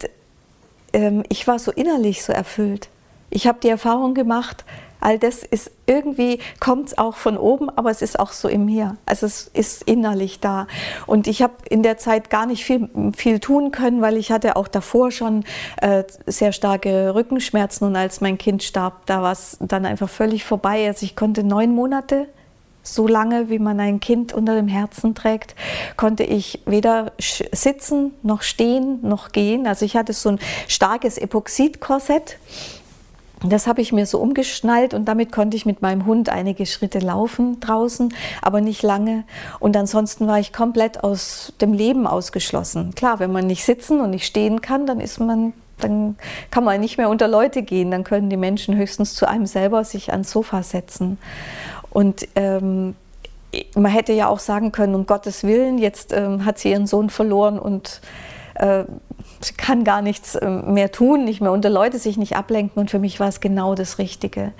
ähm, 0.92 1.24
ich 1.30 1.46
war 1.46 1.58
so 1.58 1.72
innerlich 1.72 2.22
so 2.22 2.32
erfüllt. 2.32 2.88
Ich 3.30 3.46
habe 3.46 3.60
die 3.62 3.70
Erfahrung 3.70 4.12
gemacht, 4.12 4.64
all 5.02 5.18
das 5.18 5.42
ist 5.42 5.70
irgendwie, 5.86 6.38
kommt 6.60 6.88
es 6.88 6.98
auch 6.98 7.16
von 7.16 7.36
oben, 7.36 7.68
aber 7.70 7.90
es 7.90 8.02
ist 8.02 8.18
auch 8.18 8.32
so 8.32 8.48
in 8.48 8.64
mir. 8.64 8.96
Also 9.06 9.26
es 9.26 9.50
ist 9.52 9.82
innerlich 9.82 10.40
da. 10.40 10.66
Und 11.06 11.26
ich 11.26 11.42
habe 11.42 11.54
in 11.68 11.82
der 11.82 11.98
Zeit 11.98 12.30
gar 12.30 12.46
nicht 12.46 12.64
viel, 12.64 12.88
viel 13.16 13.40
tun 13.40 13.70
können, 13.70 14.00
weil 14.00 14.16
ich 14.16 14.30
hatte 14.30 14.56
auch 14.56 14.68
davor 14.68 15.10
schon 15.10 15.44
äh, 15.80 16.04
sehr 16.26 16.52
starke 16.52 17.14
Rückenschmerzen 17.14 17.86
und 17.86 17.96
als 17.96 18.20
mein 18.20 18.38
Kind 18.38 18.62
starb, 18.62 19.06
da 19.06 19.22
war 19.22 19.32
es 19.32 19.58
dann 19.60 19.86
einfach 19.86 20.08
völlig 20.08 20.44
vorbei. 20.44 20.86
Also 20.86 21.04
ich 21.04 21.16
konnte 21.16 21.44
neun 21.44 21.74
Monate 21.74 22.28
so 22.82 23.06
lange, 23.06 23.48
wie 23.48 23.58
man 23.58 23.78
ein 23.80 24.00
Kind 24.00 24.32
unter 24.32 24.54
dem 24.54 24.68
Herzen 24.68 25.14
trägt, 25.14 25.54
konnte 25.96 26.24
ich 26.24 26.60
weder 26.66 27.12
sitzen, 27.18 28.12
noch 28.22 28.42
stehen, 28.42 28.98
noch 29.02 29.30
gehen. 29.30 29.66
Also 29.66 29.84
ich 29.84 29.96
hatte 29.96 30.12
so 30.12 30.30
ein 30.30 30.38
starkes 30.66 31.16
Epoxidkorsett 31.16 32.38
das 33.44 33.66
habe 33.66 33.80
ich 33.80 33.92
mir 33.92 34.06
so 34.06 34.18
umgeschnallt 34.18 34.94
und 34.94 35.06
damit 35.06 35.32
konnte 35.32 35.56
ich 35.56 35.66
mit 35.66 35.82
meinem 35.82 36.06
Hund 36.06 36.28
einige 36.28 36.66
Schritte 36.66 37.00
laufen 37.00 37.60
draußen, 37.60 38.14
aber 38.40 38.60
nicht 38.60 38.82
lange. 38.82 39.24
Und 39.58 39.76
ansonsten 39.76 40.26
war 40.26 40.38
ich 40.38 40.52
komplett 40.52 41.02
aus 41.02 41.52
dem 41.60 41.72
Leben 41.72 42.06
ausgeschlossen. 42.06 42.94
Klar, 42.94 43.18
wenn 43.18 43.32
man 43.32 43.46
nicht 43.46 43.64
sitzen 43.64 44.00
und 44.00 44.10
nicht 44.10 44.26
stehen 44.26 44.60
kann, 44.60 44.86
dann 44.86 45.00
ist 45.00 45.18
man, 45.18 45.52
dann 45.80 46.16
kann 46.50 46.64
man 46.64 46.80
nicht 46.80 46.98
mehr 46.98 47.08
unter 47.08 47.26
Leute 47.26 47.62
gehen. 47.62 47.90
Dann 47.90 48.04
können 48.04 48.30
die 48.30 48.36
Menschen 48.36 48.76
höchstens 48.76 49.14
zu 49.14 49.26
einem 49.26 49.46
selber 49.46 49.84
sich 49.84 50.12
ans 50.12 50.30
Sofa 50.30 50.62
setzen. 50.62 51.18
Und 51.90 52.28
ähm, 52.36 52.94
man 53.74 53.90
hätte 53.92 54.12
ja 54.12 54.28
auch 54.28 54.38
sagen 54.38 54.72
können, 54.72 54.94
um 54.94 55.06
Gottes 55.06 55.44
Willen, 55.44 55.78
jetzt 55.78 56.12
ähm, 56.12 56.44
hat 56.44 56.58
sie 56.58 56.70
ihren 56.70 56.86
Sohn 56.86 57.10
verloren 57.10 57.58
und 57.58 58.00
äh, 58.54 58.84
kann 59.56 59.84
gar 59.84 60.02
nichts 60.02 60.34
äh, 60.34 60.48
mehr 60.48 60.92
tun, 60.92 61.24
nicht 61.24 61.40
mehr 61.40 61.52
unter 61.52 61.70
Leute 61.70 61.98
sich 61.98 62.16
nicht 62.16 62.36
ablenken. 62.36 62.80
Und 62.80 62.90
für 62.90 62.98
mich 62.98 63.20
war 63.20 63.28
es 63.28 63.40
genau 63.40 63.74
das 63.74 63.98
Richtige, 63.98 64.52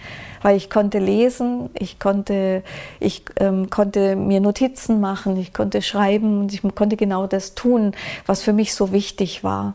weil 0.42 0.56
ich 0.56 0.70
konnte 0.70 0.98
lesen, 0.98 1.70
ich 1.74 1.98
konnte, 1.98 2.62
ich 3.00 3.24
ähm, 3.38 3.70
konnte 3.70 4.16
mir 4.16 4.40
Notizen 4.40 5.00
machen, 5.00 5.36
ich 5.36 5.52
konnte 5.52 5.82
schreiben 5.82 6.40
und 6.40 6.52
ich 6.52 6.62
konnte 6.74 6.96
genau 6.96 7.26
das 7.26 7.54
tun, 7.54 7.92
was 8.26 8.42
für 8.42 8.52
mich 8.52 8.74
so 8.74 8.92
wichtig 8.92 9.44
war. 9.44 9.74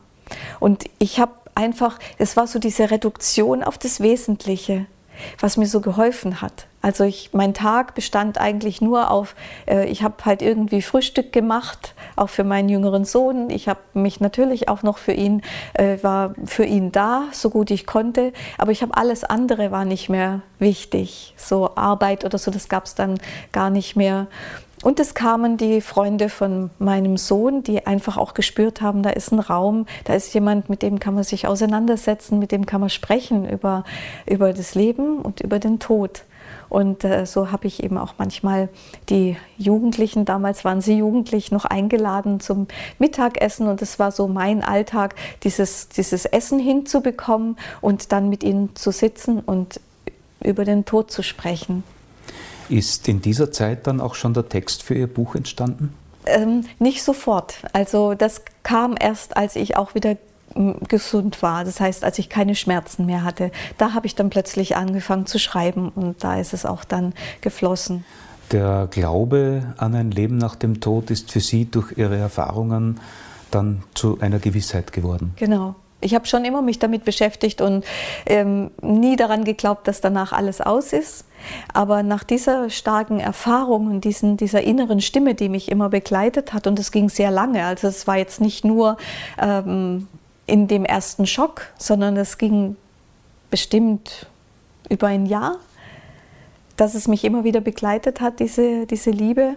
Und 0.60 0.86
ich 1.00 1.20
habe 1.20 1.34
einfach, 1.56 2.00
es 2.18 2.38
war 2.38 2.48
so 2.48 2.60
diese 2.60 2.92
Reduktion 2.92 3.64
auf 3.64 3.78
das 3.78 4.00
Wesentliche 4.00 4.86
was 5.40 5.58
mir 5.58 5.68
so 5.68 5.82
geholfen 5.82 6.42
hat. 6.42 6.68
Also 6.82 7.04
ich, 7.04 7.32
mein 7.34 7.54
Tag 7.54 7.96
bestand 7.96 8.38
eigentlich 8.38 8.82
nur 8.82 9.12
auf, 9.12 9.36
äh, 9.68 9.86
ich 9.88 10.04
habe 10.04 10.16
halt 10.24 10.42
irgendwie 10.42 10.82
Frühstück 10.82 11.34
gemacht, 11.34 11.96
auch 12.16 12.30
für 12.30 12.44
meinen 12.44 12.70
jüngeren 12.70 13.04
Sohn. 13.04 13.50
Ich 13.50 13.68
habe 13.68 13.80
mich 13.94 14.20
natürlich 14.20 14.70
auch 14.70 14.84
noch 14.84 14.98
für 14.98 15.12
ihn, 15.12 15.42
äh, 15.74 15.98
war 16.02 16.34
für 16.46 16.66
ihn 16.66 16.92
da, 16.92 17.24
so 17.32 17.50
gut 17.50 17.72
ich 17.72 17.86
konnte. 17.86 18.32
Aber 18.58 18.72
ich 18.72 18.82
habe 18.84 18.96
alles 18.96 19.24
andere 19.24 19.72
war 19.72 19.86
nicht 19.86 20.08
mehr 20.08 20.42
wichtig. 20.60 21.34
So 21.36 21.76
Arbeit 21.76 22.24
oder 22.24 22.38
so, 22.38 22.52
das 22.52 22.70
gab 22.70 22.86
es 22.86 22.96
dann 22.96 23.20
gar 23.52 23.70
nicht 23.70 23.96
mehr. 23.96 24.28
Und 24.84 25.00
es 25.00 25.16
kamen 25.16 25.58
die 25.58 25.82
Freunde 25.82 26.30
von 26.30 26.70
meinem 26.78 27.18
Sohn, 27.18 27.64
die 27.64 27.88
einfach 27.88 28.16
auch 28.18 28.36
gespürt 28.36 28.82
haben, 28.82 29.02
da 29.02 29.10
ist 29.10 29.32
ein 29.32 29.40
Raum, 29.40 29.88
da 30.04 30.14
ist 30.14 30.34
jemand, 30.36 30.70
mit 30.70 30.84
dem 30.84 31.00
kann 31.00 31.16
man 31.16 31.24
sich 31.24 31.48
auseinandersetzen, 31.48 32.38
mit 32.38 32.52
dem 32.52 32.68
kann 32.68 32.82
man 32.82 32.92
sprechen 32.92 33.50
über, 33.50 33.84
über 34.28 34.54
das 34.54 34.76
Leben 34.76 35.18
und 35.20 35.42
über 35.42 35.58
den 35.58 35.80
Tod. 35.80 36.24
Und 36.70 37.04
äh, 37.04 37.26
so 37.26 37.52
habe 37.52 37.68
ich 37.68 37.84
eben 37.84 37.98
auch 37.98 38.16
manchmal 38.18 38.70
die 39.10 39.38
Jugendlichen, 39.58 40.26
damals 40.26 40.66
waren 40.66 40.82
sie 40.82 40.98
jugendlich, 40.98 41.52
noch 41.52 41.66
eingeladen 41.66 42.40
zum 42.40 42.68
Mittagessen. 43.00 43.68
Und 43.68 43.82
es 43.82 44.00
war 44.00 44.12
so 44.12 44.28
mein 44.28 44.64
Alltag, 44.64 45.16
dieses, 45.44 45.90
dieses 45.90 46.26
Essen 46.26 46.60
hinzubekommen 46.60 47.58
und 47.82 48.12
dann 48.12 48.30
mit 48.30 48.44
ihnen 48.44 48.76
zu 48.76 48.92
sitzen 48.92 49.40
und 49.40 49.80
über 50.44 50.66
den 50.66 50.86
Tod 50.86 51.10
zu 51.10 51.24
sprechen. 51.24 51.84
Ist 52.70 53.08
in 53.08 53.22
dieser 53.22 53.52
Zeit 53.52 53.88
dann 53.88 54.02
auch 54.02 54.16
schon 54.16 54.34
der 54.34 54.50
Text 54.50 54.84
für 54.84 54.96
Ihr 54.96 55.08
Buch 55.08 55.36
entstanden? 55.36 55.94
Ähm, 56.26 56.66
nicht 56.80 57.04
sofort. 57.04 57.56
Also 57.74 58.14
das 58.14 58.42
kam 58.64 58.96
erst, 59.00 59.38
als 59.38 59.56
ich 59.56 59.78
auch 59.78 59.96
wieder 59.96 60.18
hm, 60.54 60.76
gesund 60.88 61.42
war. 61.42 61.64
Das 61.64 61.80
heißt, 61.80 62.04
als 62.04 62.20
ich 62.20 62.30
keine 62.30 62.56
Schmerzen 62.56 63.06
mehr 63.06 63.24
hatte, 63.24 63.52
da 63.78 63.94
habe 63.94 64.08
ich 64.08 64.16
dann 64.16 64.30
plötzlich 64.30 64.76
angefangen 64.76 65.26
zu 65.26 65.40
schreiben 65.40 65.90
und 65.90 66.24
da 66.24 66.40
ist 66.40 66.54
es 66.54 66.66
auch 66.66 66.84
dann 66.84 67.14
geflossen. 67.42 68.04
Der 68.52 68.88
Glaube 68.90 69.74
an 69.78 69.94
ein 69.96 70.12
Leben 70.12 70.38
nach 70.38 70.56
dem 70.56 70.80
Tod 70.80 71.12
ist 71.12 71.32
für 71.32 71.42
Sie 71.42 71.66
durch 71.66 71.98
Ihre 71.98 72.18
Erfahrungen 72.18 73.00
dann 73.52 73.84
zu 73.94 74.20
einer 74.20 74.40
Gewissheit 74.40 74.94
geworden. 74.94 75.34
Genau. 75.36 75.76
Ich 76.00 76.14
habe 76.14 76.28
schon 76.28 76.46
immer 76.46 76.62
mich 76.62 76.78
damit 76.78 77.06
beschäftigt 77.06 77.60
und 77.60 77.84
ähm, 78.28 78.72
nie 78.82 79.16
daran 79.16 79.44
geglaubt, 79.44 79.88
dass 79.88 80.00
danach 80.00 80.32
alles 80.32 80.62
aus 80.62 80.94
ist. 80.94 81.26
Aber 81.74 82.04
nach 82.04 82.24
dieser 82.24 82.70
starken 82.70 83.20
Erfahrung 83.20 83.88
und 83.88 84.04
diesen, 84.04 84.38
dieser 84.38 84.62
inneren 84.62 85.02
Stimme, 85.02 85.34
die 85.34 85.50
mich 85.50 85.72
immer 85.72 85.90
begleitet 85.90 86.54
hat, 86.54 86.68
und 86.68 86.78
es 86.80 86.92
ging 86.92 87.10
sehr 87.10 87.32
lange, 87.32 87.66
also 87.66 87.88
es 87.88 88.06
war 88.06 88.18
jetzt 88.18 88.42
nicht 88.42 88.64
nur 88.64 88.98
ähm, 89.40 90.08
in 90.46 90.68
dem 90.68 90.86
ersten 90.86 91.26
Schock, 91.26 91.68
sondern 91.78 92.16
es 92.18 92.38
ging 92.38 92.76
bestimmt 93.50 94.28
über 94.90 95.08
ein 95.08 95.26
Jahr, 95.26 95.58
dass 96.78 96.94
es 96.94 97.08
mich 97.08 97.26
immer 97.26 97.44
wieder 97.44 97.60
begleitet 97.60 98.22
hat, 98.22 98.40
diese, 98.40 98.86
diese 98.86 99.12
Liebe. 99.12 99.56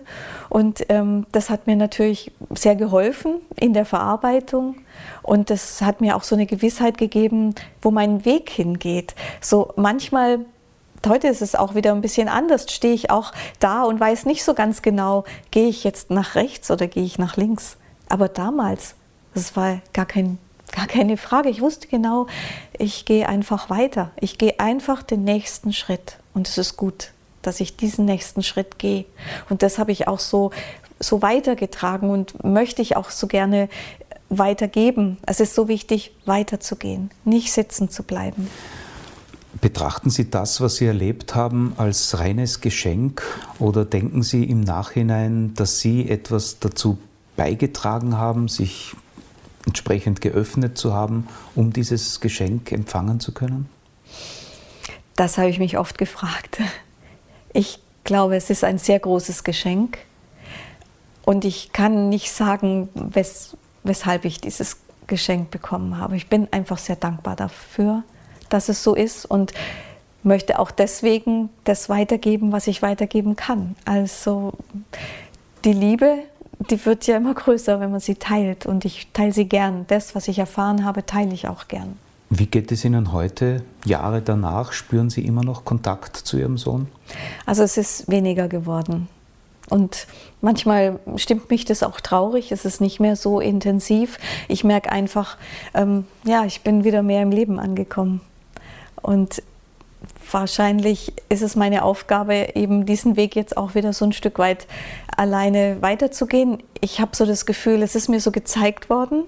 Und 0.49 0.85
ähm, 0.89 1.27
das 1.33 1.51
hat 1.51 1.67
mir 1.67 1.77
natürlich 1.77 2.33
sehr 2.55 2.75
geholfen 2.75 3.37
in 3.57 3.73
der 3.75 3.85
Verarbeitung. 3.85 4.77
Und 5.23 5.51
das 5.51 5.83
hat 5.83 6.01
mir 6.01 6.17
auch 6.17 6.23
so 6.23 6.35
eine 6.35 6.47
Gewissheit 6.47 6.99
gegeben, 6.99 7.55
wo 7.83 7.91
mein 7.91 8.25
Weg 8.25 8.51
hingeht. 8.51 9.15
So 9.41 9.73
manchmal 9.77 10.41
Heute 11.09 11.29
ist 11.29 11.41
es 11.41 11.55
auch 11.55 11.75
wieder 11.75 11.93
ein 11.93 12.03
bisschen 12.03 12.29
anders. 12.29 12.67
Stehe 12.71 12.93
ich 12.93 13.11
auch 13.11 13.33
da 13.59 13.85
und 13.85 13.99
weiß 13.99 14.27
nicht 14.27 14.45
so 14.45 14.53
ganz 14.53 14.83
genau, 14.83 15.25
gehe 15.51 15.67
ich 15.67 15.83
jetzt 15.83 16.11
nach 16.11 16.35
rechts 16.35 16.71
oder 16.71 16.89
gehe 16.89 17.05
ich 17.05 17.19
nach 17.19 17.39
links. 17.39 17.79
Aber 18.11 18.29
damals, 18.29 18.97
das 19.33 19.57
war 19.57 19.81
gar, 19.95 20.05
kein, 20.05 20.37
gar 20.73 20.87
keine 20.87 21.17
Frage. 21.17 21.49
Ich 21.49 21.61
wusste 21.61 21.89
genau, 21.89 22.27
ich 22.79 23.05
gehe 23.05 23.29
einfach 23.29 23.71
weiter. 23.71 24.11
Ich 24.21 24.39
gehe 24.39 24.59
einfach 24.59 25.03
den 25.03 25.25
nächsten 25.25 25.73
Schritt. 25.73 26.19
Und 26.35 26.49
es 26.49 26.59
ist 26.59 26.77
gut, 26.77 27.13
dass 27.43 27.61
ich 27.61 27.77
diesen 27.77 28.05
nächsten 28.05 28.43
Schritt 28.43 28.79
gehe. 28.79 29.05
Und 29.49 29.63
das 29.63 29.79
habe 29.79 29.93
ich 29.93 30.09
auch 30.09 30.21
so, 30.21 30.51
so 30.99 31.23
weitergetragen 31.23 32.11
und 32.11 32.45
möchte 32.45 32.83
ich 32.83 32.97
auch 32.97 33.11
so 33.11 33.27
gerne 33.27 33.69
weitergeben. 34.29 35.19
Es 35.27 35.41
ist 35.41 35.55
so 35.55 35.69
wichtig, 35.69 36.13
weiterzugehen, 36.25 37.11
nicht 37.25 37.53
sitzen 37.53 37.91
zu 37.91 38.03
bleiben. 38.03 38.49
Betrachten 39.61 40.11
Sie 40.11 40.31
das, 40.31 40.61
was 40.61 40.77
Sie 40.77 40.87
erlebt 40.87 41.35
haben, 41.35 41.75
als 41.77 42.19
reines 42.19 42.61
Geschenk 42.61 43.23
oder 43.59 43.85
denken 43.85 44.23
Sie 44.23 44.45
im 44.45 44.61
Nachhinein, 44.61 45.55
dass 45.55 45.81
Sie 45.81 46.09
etwas 46.09 46.61
dazu 46.61 46.99
beigetragen 47.37 48.17
haben, 48.17 48.47
sich 48.47 48.95
entsprechend 49.67 50.21
geöffnet 50.21 50.79
zu 50.79 50.95
haben, 50.95 51.29
um 51.55 51.73
dieses 51.73 52.21
Geschenk 52.21 52.73
empfangen 52.73 53.21
zu 53.21 53.33
können? 53.33 53.69
Das 55.17 55.39
habe 55.39 55.51
ich 55.51 55.59
mich 55.59 55.79
oft 55.79 55.99
gefragt. 55.99 56.59
Ich 57.53 57.79
glaube, 58.05 58.37
es 58.37 58.49
ist 58.49 58.65
ein 58.65 58.79
sehr 58.79 58.99
großes 58.99 59.45
Geschenk 59.45 59.99
und 61.25 61.45
ich 61.45 61.73
kann 61.73 62.09
nicht 62.09 62.33
sagen, 62.33 62.89
wes 62.95 63.57
weshalb 63.83 64.27
ich 64.27 64.41
dieses 64.41 64.77
Geschenk 65.07 65.51
bekommen 65.51 65.97
habe. 65.97 66.15
Ich 66.15 66.29
bin 66.29 66.49
einfach 66.53 66.77
sehr 66.77 66.97
dankbar 66.97 67.35
dafür 67.35 68.05
dass 68.51 68.69
es 68.69 68.83
so 68.85 68.95
ist 68.95 69.25
und 69.25 69.55
möchte 70.23 70.59
auch 70.59 70.71
deswegen 70.71 71.49
das 71.65 71.89
weitergeben, 71.89 72.53
was 72.53 72.67
ich 72.67 72.83
weitergeben 72.83 73.37
kann. 73.37 73.75
Also 73.87 74.53
die 75.65 75.73
Liebe, 75.73 76.19
die 76.69 76.85
wird 76.85 77.07
ja 77.07 77.17
immer 77.17 77.35
größer, 77.35 77.81
wenn 77.81 77.91
man 77.91 78.01
sie 78.01 78.17
teilt 78.17 78.67
und 78.67 78.85
ich 78.85 79.09
teile 79.13 79.33
sie 79.33 79.47
gern. 79.47 79.87
Das, 79.89 80.15
was 80.15 80.29
ich 80.29 80.39
erfahren 80.39 80.85
habe, 80.85 81.07
teile 81.07 81.33
ich 81.33 81.49
auch 81.49 81.69
gern. 81.69 81.99
Wie 82.29 82.47
geht 82.47 82.71
es 82.71 82.85
Ihnen 82.85 83.13
heute, 83.13 83.65
Jahre 83.85 84.23
danach? 84.23 84.73
Spüren 84.73 85.11
Sie 85.11 85.25
immer 85.25 85.43
noch 85.43 85.65
Kontakt 85.65 86.17
zu 86.17 86.39
Ihrem 86.39 86.59
Sohn? 86.59 86.87
Also 87.45 87.65
es 87.65 87.77
ist 87.77 88.09
weniger 88.09 88.47
geworden. 88.47 89.09
Und 89.69 90.07
manchmal 90.41 91.01
stimmt 91.17 91.51
mich 91.51 91.65
das 91.65 91.83
auch 91.83 92.01
traurig. 92.01 92.53
Es 92.53 92.65
ist 92.65 92.81
nicht 92.81 93.01
mehr 93.01 93.17
so 93.17 93.41
intensiv. 93.41 94.19
Ich 94.49 94.63
merke 94.63 94.93
einfach, 94.93 95.39
ähm, 95.75 96.05
ja, 96.25 96.45
ich 96.45 96.63
bin 96.63 96.85
wieder 96.85 97.03
mehr 97.03 97.23
im 97.23 97.31
Leben 97.31 97.59
angekommen. 97.59 98.21
Und 99.03 99.43
wahrscheinlich 100.31 101.13
ist 101.29 101.43
es 101.43 101.57
meine 101.57 101.83
Aufgabe, 101.83 102.51
eben 102.55 102.87
diesen 102.87 103.17
Weg 103.17 103.37
jetzt 103.37 103.57
auch 103.57 103.75
wieder 103.75 103.93
so 103.93 104.05
ein 104.05 104.13
Stück 104.13 104.39
weit 104.39 104.67
alleine 105.21 105.83
weiterzugehen. 105.83 106.63
Ich 106.81 106.99
habe 106.99 107.15
so 107.15 107.27
das 107.27 107.45
Gefühl, 107.45 107.83
es 107.83 107.95
ist 107.95 108.09
mir 108.09 108.21
so 108.21 108.33
gezeigt 108.33 108.89
worden. 108.89 109.25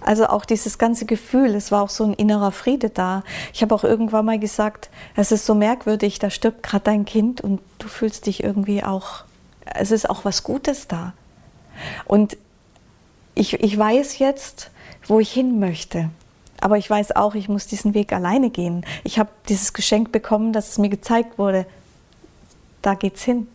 Also 0.00 0.26
auch 0.26 0.44
dieses 0.44 0.76
ganze 0.76 1.06
Gefühl, 1.06 1.54
es 1.54 1.70
war 1.70 1.82
auch 1.82 1.88
so 1.88 2.02
ein 2.02 2.14
innerer 2.14 2.50
Friede 2.50 2.90
da. 2.90 3.22
Ich 3.52 3.62
habe 3.62 3.74
auch 3.74 3.84
irgendwann 3.84 4.24
mal 4.24 4.40
gesagt, 4.40 4.90
es 5.14 5.30
ist 5.30 5.46
so 5.46 5.54
merkwürdig, 5.54 6.18
da 6.18 6.30
stirbt 6.30 6.64
gerade 6.64 6.84
dein 6.84 7.04
Kind 7.04 7.40
und 7.40 7.60
du 7.78 7.86
fühlst 7.86 8.26
dich 8.26 8.42
irgendwie 8.42 8.82
auch, 8.82 9.22
es 9.64 9.92
ist 9.92 10.10
auch 10.10 10.24
was 10.24 10.42
Gutes 10.42 10.88
da. 10.88 11.12
Und 12.04 12.36
ich, 13.36 13.54
ich 13.54 13.78
weiß 13.78 14.18
jetzt, 14.18 14.72
wo 15.06 15.20
ich 15.20 15.30
hin 15.30 15.60
möchte. 15.60 16.10
Aber 16.60 16.76
ich 16.76 16.90
weiß 16.90 17.14
auch, 17.14 17.36
ich 17.36 17.48
muss 17.48 17.68
diesen 17.68 17.94
Weg 17.94 18.12
alleine 18.12 18.50
gehen. 18.50 18.84
Ich 19.04 19.20
habe 19.20 19.30
dieses 19.48 19.72
Geschenk 19.74 20.10
bekommen, 20.10 20.52
dass 20.52 20.70
es 20.70 20.78
mir 20.78 20.88
gezeigt 20.88 21.38
wurde, 21.38 21.66
da 22.82 22.94
geht's 22.94 23.22
hin. 23.22 23.46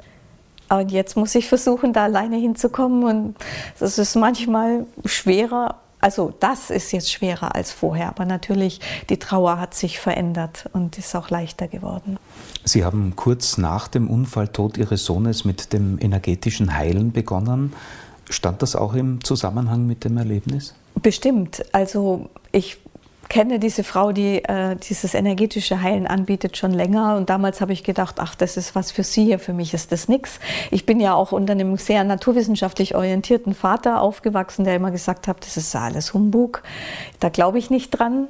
Und 0.69 0.91
jetzt 0.91 1.15
muss 1.15 1.35
ich 1.35 1.47
versuchen, 1.47 1.93
da 1.93 2.03
alleine 2.03 2.37
hinzukommen. 2.37 3.03
Und 3.03 3.35
das 3.79 3.97
ist 3.97 4.15
manchmal 4.15 4.85
schwerer. 5.05 5.75
Also 5.99 6.33
das 6.39 6.69
ist 6.69 6.91
jetzt 6.91 7.11
schwerer 7.11 7.55
als 7.55 7.71
vorher. 7.71 8.09
Aber 8.09 8.25
natürlich, 8.25 8.81
die 9.09 9.17
Trauer 9.17 9.59
hat 9.59 9.73
sich 9.73 9.99
verändert 9.99 10.69
und 10.73 10.97
ist 10.97 11.15
auch 11.15 11.29
leichter 11.29 11.67
geworden. 11.67 12.17
Sie 12.65 12.83
haben 12.83 13.15
kurz 13.15 13.57
nach 13.57 13.87
dem 13.87 14.09
Unfalltod 14.09 14.77
Ihres 14.77 15.05
Sohnes 15.05 15.45
mit 15.45 15.73
dem 15.73 15.97
energetischen 16.01 16.75
Heilen 16.75 17.11
begonnen. 17.11 17.73
Stand 18.29 18.61
das 18.61 18.75
auch 18.75 18.93
im 18.93 19.23
Zusammenhang 19.23 19.85
mit 19.85 20.03
dem 20.03 20.17
Erlebnis? 20.17 20.73
Bestimmt. 21.01 21.63
Also 21.73 22.29
ich 22.51 22.77
kenne 23.29 23.59
diese 23.59 23.83
Frau, 23.83 24.11
die 24.11 24.43
äh, 24.43 24.75
dieses 24.75 25.13
energetische 25.13 25.81
Heilen 25.81 26.07
anbietet, 26.07 26.57
schon 26.57 26.71
länger. 26.71 27.15
Und 27.15 27.29
damals 27.29 27.61
habe 27.61 27.73
ich 27.73 27.83
gedacht, 27.83 28.15
ach, 28.19 28.35
das 28.35 28.57
ist 28.57 28.75
was 28.75 28.91
für 28.91 29.03
Sie, 29.03 29.37
für 29.37 29.53
mich 29.53 29.73
ist 29.73 29.91
das 29.91 30.07
nichts. 30.07 30.39
Ich 30.71 30.85
bin 30.85 30.99
ja 30.99 31.13
auch 31.13 31.31
unter 31.31 31.53
einem 31.53 31.77
sehr 31.77 32.03
naturwissenschaftlich 32.03 32.95
orientierten 32.95 33.53
Vater 33.53 34.01
aufgewachsen, 34.01 34.65
der 34.65 34.75
immer 34.75 34.91
gesagt 34.91 35.27
hat, 35.27 35.45
das 35.45 35.57
ist 35.57 35.75
alles 35.75 36.13
Humbug. 36.13 36.63
Da 37.19 37.29
glaube 37.29 37.57
ich 37.59 37.69
nicht 37.69 37.91
dran. 37.91 38.27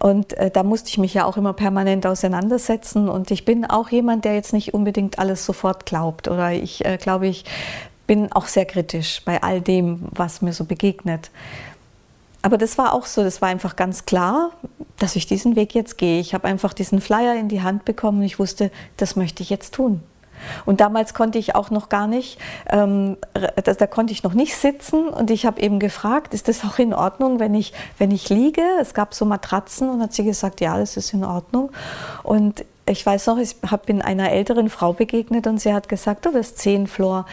Und 0.00 0.32
äh, 0.34 0.50
da 0.50 0.64
musste 0.64 0.88
ich 0.88 0.98
mich 0.98 1.14
ja 1.14 1.24
auch 1.24 1.36
immer 1.36 1.52
permanent 1.52 2.06
auseinandersetzen. 2.06 3.08
Und 3.08 3.30
ich 3.30 3.44
bin 3.44 3.64
auch 3.64 3.88
jemand, 3.90 4.24
der 4.24 4.34
jetzt 4.34 4.52
nicht 4.52 4.74
unbedingt 4.74 5.18
alles 5.18 5.46
sofort 5.46 5.86
glaubt. 5.86 6.28
Oder 6.28 6.52
ich 6.52 6.84
äh, 6.84 6.96
glaube, 6.96 7.28
ich 7.28 7.44
bin 8.06 8.32
auch 8.32 8.46
sehr 8.46 8.64
kritisch 8.64 9.22
bei 9.24 9.42
all 9.42 9.60
dem, 9.60 10.00
was 10.10 10.42
mir 10.42 10.52
so 10.52 10.64
begegnet. 10.64 11.30
Aber 12.42 12.58
das 12.58 12.76
war 12.76 12.92
auch 12.92 13.06
so, 13.06 13.22
das 13.22 13.40
war 13.40 13.48
einfach 13.48 13.76
ganz 13.76 14.04
klar, 14.04 14.50
dass 14.98 15.16
ich 15.16 15.26
diesen 15.26 15.56
Weg 15.56 15.74
jetzt 15.74 15.96
gehe. 15.96 16.20
Ich 16.20 16.34
habe 16.34 16.46
einfach 16.46 16.72
diesen 16.72 17.00
Flyer 17.00 17.34
in 17.34 17.48
die 17.48 17.62
Hand 17.62 17.84
bekommen 17.84 18.18
und 18.18 18.24
ich 18.24 18.38
wusste, 18.38 18.70
das 18.96 19.16
möchte 19.16 19.42
ich 19.42 19.50
jetzt 19.50 19.74
tun. 19.74 20.02
Und 20.66 20.80
damals 20.80 21.14
konnte 21.14 21.38
ich 21.38 21.54
auch 21.54 21.70
noch 21.70 21.88
gar 21.88 22.08
nicht, 22.08 22.38
ähm, 22.68 23.16
da, 23.32 23.74
da, 23.74 23.86
konnte 23.86 24.12
ich 24.12 24.24
noch 24.24 24.34
nicht 24.34 24.56
sitzen 24.56 25.08
und 25.08 25.30
ich 25.30 25.46
habe 25.46 25.60
eben 25.60 25.78
gefragt, 25.78 26.34
ist 26.34 26.48
das 26.48 26.64
auch 26.64 26.80
in 26.80 26.94
Ordnung, 26.94 27.38
wenn 27.38 27.54
ich, 27.54 27.72
wenn 27.98 28.10
ich 28.10 28.28
liege? 28.28 28.62
Es 28.80 28.92
gab 28.92 29.14
so 29.14 29.24
Matratzen 29.24 29.88
und 29.88 30.02
hat 30.02 30.12
sie 30.12 30.24
gesagt, 30.24 30.60
ja, 30.60 30.76
das 30.78 30.96
ist 30.96 31.12
in 31.12 31.24
Ordnung. 31.24 31.70
Und 32.24 32.64
ich 32.86 33.06
weiß 33.06 33.28
noch, 33.28 33.38
ich 33.38 33.56
bin 33.86 34.02
einer 34.02 34.32
älteren 34.32 34.68
Frau 34.68 34.92
begegnet 34.92 35.46
und 35.46 35.58
sie 35.58 35.72
hat 35.72 35.88
gesagt, 35.88 36.26
du 36.26 36.34
wirst 36.34 36.58
zehn 36.58 36.86
Flor. 36.86 37.26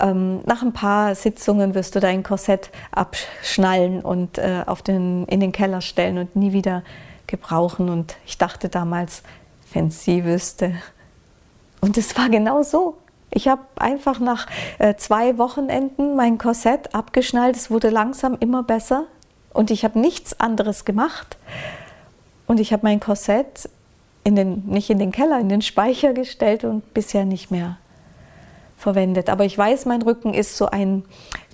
Ähm, 0.00 0.40
nach 0.46 0.62
ein 0.62 0.72
paar 0.72 1.14
Sitzungen 1.14 1.74
wirst 1.74 1.94
du 1.94 2.00
dein 2.00 2.22
Korsett 2.22 2.70
abschnallen 2.90 4.00
und 4.00 4.38
äh, 4.38 4.64
auf 4.66 4.82
den, 4.82 5.24
in 5.26 5.40
den 5.40 5.52
Keller 5.52 5.80
stellen 5.80 6.18
und 6.18 6.34
nie 6.34 6.52
wieder 6.52 6.82
gebrauchen. 7.28 7.88
Und 7.88 8.16
ich 8.26 8.36
dachte 8.36 8.68
damals, 8.68 9.22
wenn 9.72 9.90
sie 9.90 10.24
wüsste. 10.24 10.74
Und 11.80 11.96
es 11.96 12.16
war 12.16 12.28
genau 12.28 12.62
so. 12.62 12.98
Ich 13.30 13.46
habe 13.48 13.62
einfach 13.76 14.18
nach 14.18 14.46
äh, 14.78 14.96
zwei 14.96 15.38
Wochenenden 15.38 16.16
mein 16.16 16.36
Korsett 16.36 16.94
abgeschnallt. 16.94 17.54
Es 17.54 17.70
wurde 17.70 17.90
langsam 17.90 18.36
immer 18.40 18.64
besser 18.64 19.04
und 19.52 19.70
ich 19.70 19.84
habe 19.84 20.00
nichts 20.00 20.40
anderes 20.40 20.84
gemacht. 20.84 21.36
Und 22.46 22.60
ich 22.60 22.72
habe 22.72 22.84
mein 22.84 23.00
Korsett 23.00 23.68
in 24.26 24.34
den, 24.34 24.64
nicht 24.66 24.90
in 24.90 24.98
den 24.98 25.12
Keller, 25.12 25.38
in 25.38 25.48
den 25.48 25.62
Speicher 25.62 26.12
gestellt 26.12 26.64
und 26.64 26.92
bisher 26.92 27.24
nicht 27.24 27.52
mehr 27.52 27.78
verwendet. 28.76 29.30
Aber 29.30 29.44
ich 29.44 29.56
weiß, 29.56 29.86
mein 29.86 30.02
Rücken 30.02 30.34
ist 30.34 30.56
so 30.56 30.66
ein 30.66 31.04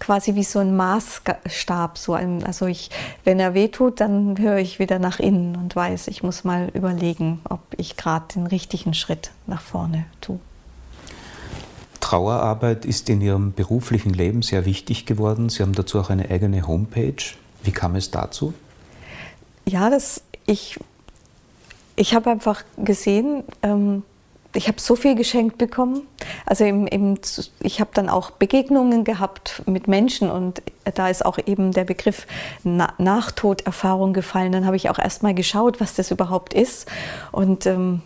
quasi 0.01 0.37
wie 0.37 0.43
so 0.43 0.59
ein 0.59 0.75
Maßstab. 0.75 1.99
So 1.99 2.15
ein, 2.15 2.43
also 2.45 2.65
ich, 2.65 2.89
wenn 3.25 3.39
er 3.39 3.53
wehtut, 3.53 4.01
dann 4.01 4.39
höre 4.39 4.57
ich 4.57 4.79
wieder 4.79 4.99
nach 4.99 5.21
innen 5.21 5.55
und 5.57 5.77
weiß, 5.77 6.09
ich 6.09 6.23
muss 6.23 6.45
mal 6.45 6.71
überlegen, 6.73 7.43
ob 7.47 7.61
ich 7.77 7.99
gerade 7.99 8.25
den 8.35 8.47
richtigen 8.47 8.95
Schritt 8.95 9.33
nach 9.47 9.61
vorne 9.61 10.07
tue. 10.23 10.41
Trauerarbeit 12.01 12.87
ist 12.87 13.11
in 13.11 13.21
Ihrem 13.21 13.53
beruflichen 13.53 14.15
Leben 14.15 14.41
sehr 14.41 14.65
wichtig 14.65 15.05
geworden. 15.05 15.51
Sie 15.51 15.63
haben 15.63 15.75
dazu 15.75 16.01
auch 16.01 16.09
eine 16.09 16.31
eigene 16.31 16.67
Homepage. 16.67 17.23
Wie 17.63 17.73
kam 17.73 17.97
es 17.97 18.11
dazu? 18.11 18.55
Ja, 19.67 19.91
das, 19.91 20.23
ich 20.47 20.79
ich 22.03 22.17
habe 22.17 22.31
einfach 22.31 22.65
gesehen, 22.77 23.45
ähm, 23.63 24.03
ich 24.55 24.67
habe 24.67 24.81
so 24.81 24.97
viel 24.97 25.15
geschenkt 25.15 25.57
bekommen. 25.57 26.03
Also 26.45 26.65
im, 26.65 26.89
im, 26.89 27.17
ich 27.61 27.81
habe 27.81 27.91
dann 27.95 28.09
auch 28.09 28.33
Begegnungen 28.33 29.05
gehabt 29.05 29.63
mit 29.67 29.87
Menschen 29.87 30.29
und 30.29 30.63
da 30.97 31.09
ist 31.09 31.25
auch 31.25 31.39
eben 31.47 31.71
der 31.71 31.85
Begriff 31.85 32.27
Na 32.65 32.93
Nachtoderfahrung 32.99 34.15
gefallen. 34.15 34.51
Dann 34.51 34.67
habe 34.67 34.75
ich 34.75 34.91
auch 34.91 34.99
erst 34.99 35.23
mal 35.23 35.33
geschaut, 35.33 35.81
was 35.81 35.95
das 35.95 36.11
überhaupt 36.11 36.55
ist. 36.55 36.91
Und 37.31 37.67
ähm, 37.67 38.03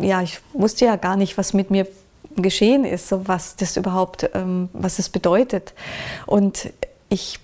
ja, 0.00 0.22
ich 0.22 0.38
wusste 0.52 0.84
ja 0.84 0.94
gar 0.94 1.16
nicht, 1.16 1.36
was 1.36 1.52
mit 1.52 1.72
mir 1.72 1.88
geschehen 2.36 2.84
ist, 2.84 3.08
so 3.08 3.26
was 3.26 3.56
das 3.56 3.76
überhaupt, 3.76 4.30
ähm, 4.32 4.68
was 4.72 5.00
es 5.00 5.08
bedeutet. 5.08 5.74
Und 6.24 6.72
ich 7.08 7.40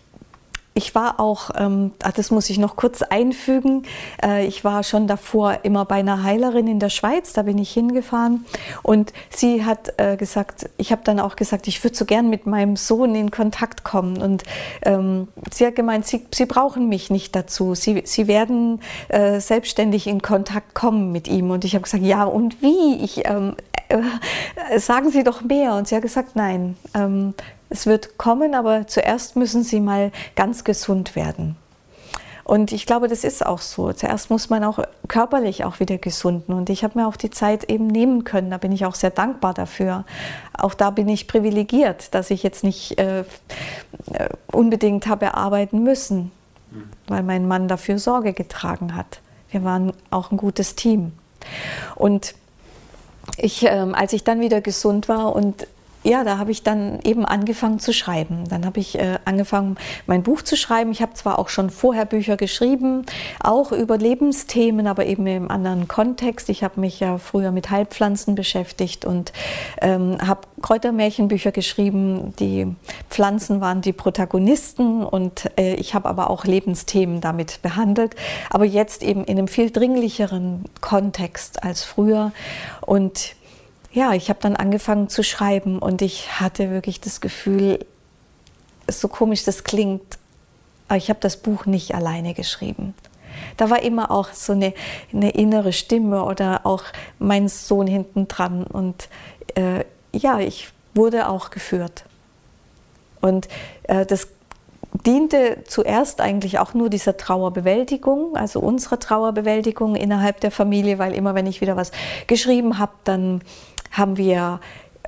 ich 0.74 0.94
war 0.94 1.20
auch, 1.20 1.50
ähm, 1.56 1.92
ah, 2.02 2.10
das 2.10 2.32
muss 2.32 2.50
ich 2.50 2.58
noch 2.58 2.74
kurz 2.74 3.02
einfügen, 3.02 3.84
äh, 4.22 4.44
ich 4.44 4.64
war 4.64 4.82
schon 4.82 5.06
davor 5.06 5.60
immer 5.62 5.84
bei 5.84 5.96
einer 5.96 6.24
Heilerin 6.24 6.66
in 6.66 6.80
der 6.80 6.90
Schweiz, 6.90 7.32
da 7.32 7.42
bin 7.42 7.58
ich 7.58 7.70
hingefahren. 7.72 8.44
Und 8.82 9.12
sie 9.30 9.64
hat 9.64 9.94
äh, 9.98 10.16
gesagt, 10.16 10.68
ich 10.76 10.90
habe 10.90 11.02
dann 11.04 11.20
auch 11.20 11.36
gesagt, 11.36 11.68
ich 11.68 11.82
würde 11.84 11.96
so 11.96 12.04
gern 12.04 12.28
mit 12.28 12.46
meinem 12.46 12.74
Sohn 12.74 13.14
in 13.14 13.30
Kontakt 13.30 13.84
kommen. 13.84 14.20
Und 14.20 14.42
ähm, 14.82 15.28
sie 15.52 15.64
hat 15.66 15.76
gemeint, 15.76 16.06
sie, 16.06 16.26
sie 16.34 16.46
brauchen 16.46 16.88
mich 16.88 17.08
nicht 17.08 17.36
dazu, 17.36 17.76
sie, 17.76 18.02
sie 18.04 18.26
werden 18.26 18.80
äh, 19.08 19.38
selbstständig 19.40 20.08
in 20.08 20.22
Kontakt 20.22 20.74
kommen 20.74 21.12
mit 21.12 21.28
ihm. 21.28 21.50
Und 21.52 21.64
ich 21.64 21.74
habe 21.74 21.84
gesagt, 21.84 22.02
ja 22.02 22.24
und 22.24 22.62
wie? 22.62 22.96
Ich, 22.96 23.26
ähm, 23.26 23.54
äh, 23.88 24.78
sagen 24.78 25.10
Sie 25.10 25.22
doch 25.22 25.42
mehr. 25.42 25.74
Und 25.74 25.88
sie 25.88 25.94
hat 25.94 26.02
gesagt, 26.02 26.34
nein, 26.34 26.76
ähm, 26.94 27.34
es 27.74 27.86
wird 27.86 28.18
kommen, 28.18 28.54
aber 28.54 28.86
zuerst 28.86 29.34
müssen 29.34 29.64
sie 29.64 29.80
mal 29.80 30.12
ganz 30.36 30.62
gesund 30.62 31.16
werden. 31.16 31.56
Und 32.44 32.70
ich 32.70 32.86
glaube, 32.86 33.08
das 33.08 33.24
ist 33.24 33.44
auch 33.44 33.58
so. 33.58 33.92
Zuerst 33.92 34.30
muss 34.30 34.48
man 34.48 34.62
auch 34.62 34.78
körperlich 35.08 35.64
auch 35.64 35.80
wieder 35.80 35.98
gesunden. 35.98 36.54
Und 36.54 36.70
ich 36.70 36.84
habe 36.84 37.00
mir 37.00 37.08
auch 37.08 37.16
die 37.16 37.30
Zeit 37.30 37.64
eben 37.64 37.88
nehmen 37.88 38.22
können. 38.22 38.50
Da 38.50 38.58
bin 38.58 38.70
ich 38.70 38.86
auch 38.86 38.94
sehr 38.94 39.10
dankbar 39.10 39.54
dafür. 39.54 40.04
Auch 40.56 40.74
da 40.74 40.90
bin 40.90 41.08
ich 41.08 41.26
privilegiert, 41.26 42.14
dass 42.14 42.30
ich 42.30 42.44
jetzt 42.44 42.62
nicht 42.62 42.98
äh, 42.98 43.20
äh 43.20 43.24
unbedingt 44.52 45.08
habe 45.08 45.34
arbeiten 45.34 45.82
müssen, 45.82 46.30
weil 47.08 47.24
mein 47.24 47.48
Mann 47.48 47.66
dafür 47.66 47.98
Sorge 47.98 48.34
getragen 48.34 48.94
hat. 48.94 49.20
Wir 49.50 49.64
waren 49.64 49.92
auch 50.10 50.30
ein 50.30 50.36
gutes 50.36 50.76
Team. 50.76 51.12
Und 51.96 52.34
ich, 53.36 53.64
äh, 53.64 53.70
als 53.70 54.12
ich 54.12 54.22
dann 54.22 54.40
wieder 54.40 54.60
gesund 54.60 55.08
war 55.08 55.34
und 55.34 55.66
ja, 56.04 56.22
da 56.22 56.38
habe 56.38 56.50
ich 56.50 56.62
dann 56.62 57.00
eben 57.02 57.24
angefangen 57.24 57.78
zu 57.78 57.94
schreiben. 57.94 58.44
Dann 58.48 58.66
habe 58.66 58.78
ich 58.78 58.98
äh, 58.98 59.18
angefangen, 59.24 59.76
mein 60.06 60.22
Buch 60.22 60.42
zu 60.42 60.54
schreiben. 60.54 60.92
Ich 60.92 61.00
habe 61.00 61.14
zwar 61.14 61.38
auch 61.38 61.48
schon 61.48 61.70
vorher 61.70 62.04
Bücher 62.04 62.36
geschrieben, 62.36 63.06
auch 63.40 63.72
über 63.72 63.96
Lebensthemen, 63.96 64.86
aber 64.86 65.06
eben 65.06 65.26
im 65.26 65.50
anderen 65.50 65.88
Kontext. 65.88 66.50
Ich 66.50 66.62
habe 66.62 66.78
mich 66.78 67.00
ja 67.00 67.16
früher 67.16 67.52
mit 67.52 67.70
Heilpflanzen 67.70 68.34
beschäftigt 68.34 69.06
und 69.06 69.32
ähm, 69.80 70.18
habe 70.24 70.42
Kräutermärchenbücher 70.60 71.52
geschrieben. 71.52 72.34
Die 72.38 72.66
Pflanzen 73.08 73.62
waren 73.62 73.80
die 73.80 73.94
Protagonisten 73.94 75.02
und 75.02 75.50
äh, 75.58 75.74
ich 75.76 75.94
habe 75.94 76.08
aber 76.10 76.28
auch 76.28 76.44
Lebensthemen 76.44 77.22
damit 77.22 77.62
behandelt. 77.62 78.14
Aber 78.50 78.66
jetzt 78.66 79.02
eben 79.02 79.24
in 79.24 79.38
einem 79.38 79.48
viel 79.48 79.70
dringlicheren 79.70 80.64
Kontext 80.82 81.64
als 81.64 81.82
früher. 81.82 82.32
Und 82.82 83.36
ja, 83.94 84.12
ich 84.12 84.28
habe 84.28 84.40
dann 84.42 84.56
angefangen 84.56 85.08
zu 85.08 85.22
schreiben 85.22 85.78
und 85.78 86.02
ich 86.02 86.40
hatte 86.40 86.70
wirklich 86.70 87.00
das 87.00 87.20
Gefühl, 87.20 87.78
so 88.88 89.06
komisch 89.06 89.44
das 89.44 89.62
klingt, 89.62 90.18
aber 90.88 90.98
ich 90.98 91.08
habe 91.08 91.20
das 91.20 91.36
Buch 91.36 91.64
nicht 91.64 91.94
alleine 91.94 92.34
geschrieben. 92.34 92.94
Da 93.56 93.70
war 93.70 93.82
immer 93.82 94.10
auch 94.10 94.32
so 94.32 94.52
eine, 94.52 94.74
eine 95.12 95.30
innere 95.30 95.72
Stimme 95.72 96.24
oder 96.24 96.66
auch 96.66 96.82
mein 97.20 97.48
Sohn 97.48 97.86
hinten 97.86 98.26
dran. 98.26 98.64
Und 98.64 99.08
äh, 99.54 99.84
ja, 100.12 100.40
ich 100.40 100.68
wurde 100.94 101.28
auch 101.28 101.50
geführt. 101.50 102.04
Und 103.20 103.48
äh, 103.84 104.04
das 104.04 104.28
diente 105.06 105.58
zuerst 105.66 106.20
eigentlich 106.20 106.58
auch 106.58 106.74
nur 106.74 106.90
dieser 106.90 107.16
Trauerbewältigung, 107.16 108.36
also 108.36 108.60
unserer 108.60 108.98
Trauerbewältigung 108.98 109.96
innerhalb 109.96 110.40
der 110.40 110.50
Familie, 110.50 110.98
weil 110.98 111.14
immer 111.14 111.34
wenn 111.34 111.46
ich 111.46 111.60
wieder 111.60 111.76
was 111.76 111.92
geschrieben 112.26 112.78
habe, 112.78 112.92
dann 113.04 113.40
haben 113.94 114.16
wir 114.16 114.60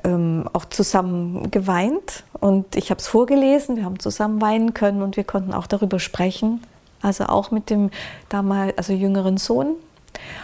ähm, 0.03 0.49
auch 0.53 0.65
zusammen 0.65 1.51
geweint 1.51 2.23
und 2.39 2.75
ich 2.75 2.89
habe 2.89 2.99
es 2.99 3.07
vorgelesen, 3.07 3.75
wir 3.75 3.85
haben 3.85 3.99
zusammen 3.99 4.41
weinen 4.41 4.73
können 4.73 5.01
und 5.01 5.17
wir 5.17 5.23
konnten 5.23 5.53
auch 5.53 5.67
darüber 5.67 5.99
sprechen. 5.99 6.61
Also 7.01 7.25
auch 7.25 7.51
mit 7.51 7.69
dem 7.69 7.91
damals, 8.29 8.77
also 8.77 8.93
jüngeren 8.93 9.37
Sohn 9.37 9.75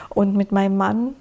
und 0.09 0.35
mit 0.35 0.51
meinem 0.51 0.77
Mann. 0.77 1.15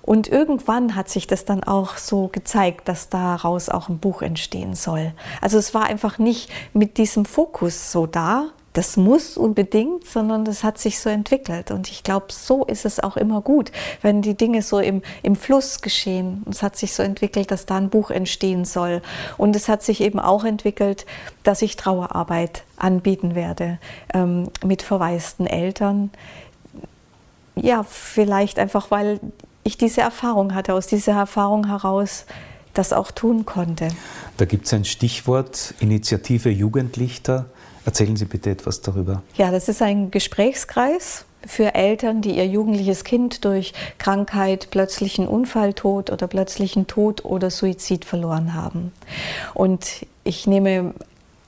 Und 0.00 0.28
irgendwann 0.28 0.96
hat 0.96 1.08
sich 1.08 1.26
das 1.26 1.44
dann 1.44 1.62
auch 1.62 1.96
so 1.96 2.28
gezeigt, 2.28 2.88
dass 2.88 3.08
daraus 3.08 3.68
auch 3.68 3.88
ein 3.88 3.98
Buch 3.98 4.22
entstehen 4.22 4.74
soll. 4.74 5.12
Also 5.40 5.58
es 5.58 5.74
war 5.74 5.84
einfach 5.84 6.18
nicht 6.18 6.50
mit 6.72 6.98
diesem 6.98 7.24
Fokus 7.24 7.92
so 7.92 8.06
da, 8.06 8.46
das 8.72 8.96
muss 8.96 9.36
unbedingt, 9.36 10.06
sondern 10.06 10.44
das 10.44 10.64
hat 10.64 10.78
sich 10.78 10.98
so 10.98 11.10
entwickelt. 11.10 11.70
Und 11.70 11.90
ich 11.90 12.02
glaube, 12.02 12.26
so 12.30 12.64
ist 12.64 12.86
es 12.86 13.00
auch 13.00 13.16
immer 13.16 13.42
gut, 13.42 13.70
wenn 14.00 14.22
die 14.22 14.34
Dinge 14.34 14.62
so 14.62 14.78
im, 14.78 15.02
im 15.22 15.36
Fluss 15.36 15.82
geschehen. 15.82 16.42
Es 16.50 16.62
hat 16.62 16.76
sich 16.76 16.94
so 16.94 17.02
entwickelt, 17.02 17.50
dass 17.50 17.66
da 17.66 17.76
ein 17.76 17.90
Buch 17.90 18.10
entstehen 18.10 18.64
soll. 18.64 19.02
Und 19.36 19.56
es 19.56 19.68
hat 19.68 19.82
sich 19.82 20.00
eben 20.00 20.18
auch 20.18 20.44
entwickelt, 20.44 21.04
dass 21.42 21.60
ich 21.60 21.76
Trauerarbeit 21.76 22.64
anbieten 22.76 23.34
werde 23.34 23.78
ähm, 24.14 24.48
mit 24.64 24.80
verwaisten 24.80 25.46
Eltern. 25.46 26.10
Ja, 27.54 27.82
vielleicht 27.82 28.58
einfach, 28.58 28.90
weil 28.90 29.20
ich 29.64 29.76
diese 29.76 30.00
Erfahrung 30.00 30.54
hatte, 30.54 30.72
aus 30.72 30.86
dieser 30.86 31.12
Erfahrung 31.12 31.66
heraus 31.66 32.24
das 32.74 32.94
auch 32.94 33.10
tun 33.10 33.44
konnte. 33.44 33.88
Da 34.38 34.46
gibt 34.46 34.64
es 34.64 34.72
ein 34.72 34.86
Stichwort, 34.86 35.74
Initiative 35.80 36.48
Jugendlichter. 36.48 37.50
Erzählen 37.84 38.16
Sie 38.16 38.26
bitte 38.26 38.50
etwas 38.50 38.80
darüber. 38.80 39.22
Ja, 39.36 39.50
das 39.50 39.68
ist 39.68 39.82
ein 39.82 40.10
Gesprächskreis 40.10 41.24
für 41.46 41.74
Eltern, 41.74 42.22
die 42.22 42.36
ihr 42.36 42.46
jugendliches 42.46 43.04
Kind 43.04 43.44
durch 43.44 43.72
Krankheit, 43.98 44.68
plötzlichen 44.70 45.26
Unfalltod 45.26 46.10
oder 46.10 46.28
plötzlichen 46.28 46.86
Tod 46.86 47.24
oder 47.24 47.50
Suizid 47.50 48.04
verloren 48.04 48.54
haben. 48.54 48.92
Und 49.54 50.06
ich 50.24 50.46
nehme 50.46 50.94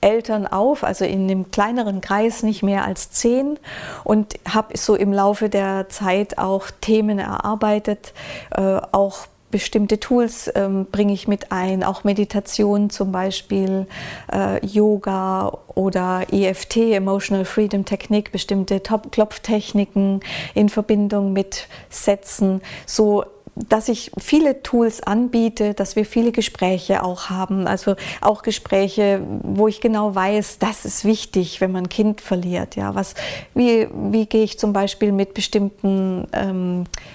Eltern 0.01 0.45
auf, 0.45 0.83
also 0.83 1.03
in 1.05 1.23
einem 1.23 1.51
kleineren 1.51 2.01
Kreis, 2.01 2.43
nicht 2.43 2.61
mehr 2.61 2.85
als 2.85 3.11
zehn, 3.11 3.57
und 4.03 4.35
habe 4.47 4.77
so 4.77 4.95
im 4.95 5.11
Laufe 5.11 5.49
der 5.49 5.89
Zeit 5.89 6.37
auch 6.37 6.69
Themen 6.81 7.17
erarbeitet, 7.17 8.13
äh, 8.51 8.79
auch 8.91 9.27
bestimmte 9.55 10.01
Tools 10.01 10.51
ähm, 10.53 10.85
bringe 10.91 11.13
ich 11.13 11.29
mit 11.29 11.53
ein, 11.53 11.81
auch 11.81 12.03
Meditation 12.03 12.89
zum 12.89 13.13
Beispiel, 13.13 13.87
äh, 14.29 14.65
Yoga 14.65 15.59
oder 15.75 16.25
EFT, 16.29 16.91
Emotional 16.91 17.45
Freedom 17.45 17.85
Technik, 17.85 18.33
bestimmte 18.33 18.81
Klopftechniken 18.81 20.19
in 20.55 20.67
Verbindung 20.67 21.31
mit 21.31 21.69
Sätzen, 21.89 22.59
so 22.85 23.23
dass 23.55 23.87
ich 23.87 24.11
viele 24.17 24.61
Tools 24.61 25.01
anbiete, 25.01 25.73
dass 25.73 25.95
wir 25.95 26.05
viele 26.05 26.33
Gespräche 26.33 27.01
auch 27.01 27.29
haben. 27.29 27.65
Also 27.65 27.95
auch 28.19 28.41
Gespräche, 28.41 29.21
wo 29.41 29.69
ich 29.69 29.79
genau 29.79 30.13
weiß, 30.13 30.59
das 30.59 30.83
ist 30.83 31.05
wichtig, 31.05 31.61
wenn 31.61 31.71
man 31.71 31.85
ein 31.85 31.89
Kind 31.89 32.19
verliert. 32.19 32.75
Ja, 32.75 32.93
was, 32.93 33.15
wie, 33.53 33.87
wie 34.11 34.25
gehe 34.25 34.43
ich 34.43 34.59
zum 34.59 34.73
Beispiel 34.73 35.13
mit 35.13 35.33
bestimmten 35.33 36.27
ähm, 36.33 36.83
äh, 36.83 37.14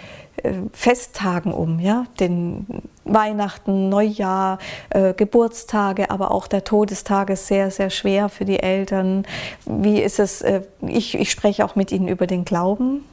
Festtagen 0.73 1.53
um, 1.53 1.81
ja, 1.81 2.05
den 2.19 2.67
Weihnachten, 3.05 3.89
Neujahr, 3.89 4.59
äh, 4.91 5.15
Geburtstage, 5.15 6.11
aber 6.11 6.31
auch 6.31 6.47
der 6.47 6.65
Todestag 6.65 7.31
ist 7.31 7.47
sehr, 7.47 7.71
sehr 7.71 7.91
schwer 7.91 8.29
für 8.29 8.45
die 8.45 8.61
Eltern. 8.61 9.27
Wie 9.67 10.01
ist 10.01 10.19
es, 10.19 10.43
äh, 10.43 10.63
ich, 10.87 11.19
ich 11.19 11.31
spreche 11.31 11.65
auch 11.65 11.77
mit 11.77 11.93
ihnen 11.93 12.09
über 12.09 12.27
den 12.27 12.45
Glauben, 12.45 13.05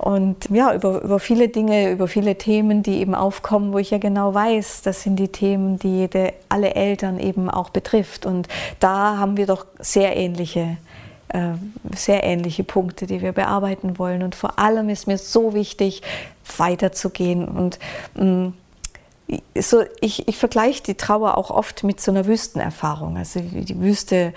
und 0.00 0.48
ja, 0.48 0.74
über, 0.74 1.02
über 1.02 1.18
viele 1.18 1.48
Dinge, 1.48 1.90
über 1.90 2.08
viele 2.08 2.36
Themen, 2.36 2.82
die 2.82 3.00
eben 3.00 3.14
aufkommen, 3.14 3.74
wo 3.74 3.78
ich 3.78 3.90
ja 3.90 3.98
genau 3.98 4.32
weiß, 4.32 4.80
das 4.80 5.02
sind 5.02 5.16
die 5.16 5.28
Themen, 5.28 5.78
die 5.78 5.98
jede, 5.98 6.32
alle 6.48 6.74
Eltern 6.74 7.20
eben 7.20 7.50
auch 7.50 7.68
betrifft. 7.68 8.24
Und 8.24 8.48
da 8.78 9.18
haben 9.18 9.36
wir 9.36 9.44
doch 9.44 9.66
sehr 9.78 10.16
ähnliche 10.16 10.60
äh, 10.60 10.76
sehr 11.94 12.24
ähnliche 12.24 12.64
Punkte, 12.64 13.06
die 13.06 13.22
wir 13.22 13.32
bearbeiten 13.32 13.98
wollen. 13.98 14.22
Und 14.22 14.34
vor 14.34 14.58
allem 14.58 14.88
ist 14.88 15.06
mir 15.06 15.18
so 15.18 15.54
wichtig, 15.54 16.02
weiterzugehen. 16.56 17.46
Und 17.46 17.78
mh, 18.14 18.24
mm, 18.24 18.54
so, 19.58 19.84
ich, 20.00 20.26
ich 20.26 20.36
vergleiche 20.36 20.82
die 20.82 20.94
Trauer 20.94 21.36
auch 21.38 21.50
oft 21.50 21.84
mit 21.84 22.00
so 22.00 22.10
einer 22.10 22.26
Wüstenerfahrung. 22.26 23.16
Also 23.16 23.40
die 23.40 23.80
Wüste, 23.80 24.32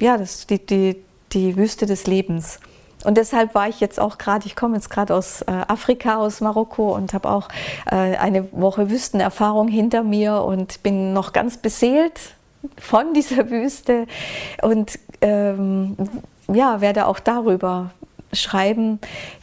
ja, 0.00 0.18
das, 0.18 0.46
die, 0.46 0.64
die, 0.64 0.96
die 1.32 1.56
Wüste 1.56 1.86
des 1.86 2.06
Lebens. 2.06 2.60
Und 3.04 3.16
deshalb 3.16 3.54
war 3.54 3.68
ich 3.68 3.80
jetzt 3.80 4.00
auch 4.00 4.18
gerade, 4.18 4.46
ich 4.46 4.56
komme 4.56 4.74
jetzt 4.74 4.90
gerade 4.90 5.14
aus 5.14 5.42
äh, 5.42 5.52
Afrika, 5.68 6.18
aus 6.18 6.40
Marokko 6.40 6.94
und 6.94 7.14
habe 7.14 7.30
auch 7.30 7.48
äh, 7.86 7.94
eine 7.94 8.50
Woche 8.52 8.90
Wüstenerfahrung 8.90 9.68
hinter 9.68 10.02
mir 10.02 10.42
und 10.42 10.82
bin 10.82 11.12
noch 11.12 11.32
ganz 11.32 11.56
beseelt 11.56 12.34
von 12.80 13.14
dieser 13.14 13.50
Wüste 13.50 14.06
und 14.62 14.98
ähm, 15.20 15.96
ja, 16.52 16.80
werde 16.80 17.06
auch 17.06 17.20
darüber 17.20 17.90
schreiben, 18.32 19.00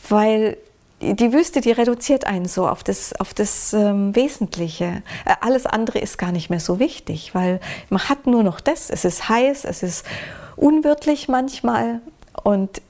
weil 0.10 0.58
die 1.02 1.34
Wüste, 1.34 1.62
die 1.62 1.72
reduziert 1.72 2.26
einen 2.26 2.46
so 2.46 2.68
auf 2.68 2.84
das, 2.84 3.14
auf 3.20 3.34
das 3.34 3.74
ähm, 3.74 4.16
Wesentliche. 4.16 5.04
Äh, 5.26 5.36
alles 5.42 5.66
andere 5.66 6.00
ist 6.00 6.18
gar 6.18 6.32
nicht 6.32 6.50
mehr 6.50 6.60
so 6.60 6.80
wichtig, 6.80 7.36
weil 7.36 7.60
man 7.90 8.08
hat 8.08 8.28
nur 8.28 8.44
noch 8.44 8.60
das. 8.60 8.90
Es 8.90 9.06
ist 9.06 9.28
heiß, 9.28 9.66
es 9.66 9.84
ist 9.84 10.06
unwirtlich 10.56 11.28
manchmal 11.28 12.02
und 12.44 12.82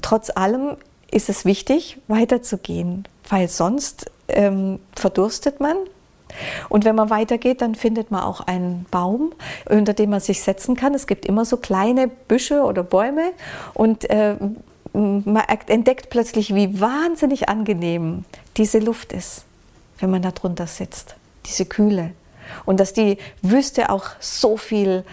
trotz 0.00 0.30
allem 0.30 0.76
ist 1.10 1.28
es 1.28 1.44
wichtig, 1.44 1.98
weiterzugehen, 2.08 3.06
weil 3.28 3.48
sonst 3.48 4.10
ähm, 4.28 4.80
verdurstet 4.96 5.60
man. 5.60 5.76
Und 6.68 6.84
wenn 6.84 6.94
man 6.94 7.10
weitergeht, 7.10 7.60
dann 7.60 7.74
findet 7.74 8.10
man 8.10 8.22
auch 8.22 8.40
einen 8.40 8.86
Baum, 8.90 9.32
unter 9.68 9.92
dem 9.92 10.10
man 10.10 10.20
sich 10.20 10.42
setzen 10.42 10.76
kann. 10.76 10.94
Es 10.94 11.06
gibt 11.06 11.26
immer 11.26 11.44
so 11.44 11.56
kleine 11.56 12.08
Büsche 12.08 12.62
oder 12.62 12.82
Bäume 12.82 13.32
und 13.74 14.08
äh, 14.10 14.36
man 14.92 15.42
entdeckt 15.66 16.10
plötzlich, 16.10 16.54
wie 16.54 16.80
wahnsinnig 16.80 17.48
angenehm 17.48 18.24
diese 18.56 18.78
Luft 18.78 19.12
ist, 19.12 19.44
wenn 19.98 20.10
man 20.10 20.22
da 20.22 20.32
drunter 20.32 20.66
sitzt, 20.66 21.16
diese 21.46 21.64
Kühle. 21.64 22.12
Und 22.66 22.80
dass 22.80 22.92
die 22.92 23.16
Wüste 23.40 23.88
auch 23.88 24.06
so 24.20 24.56
viel 24.56 25.04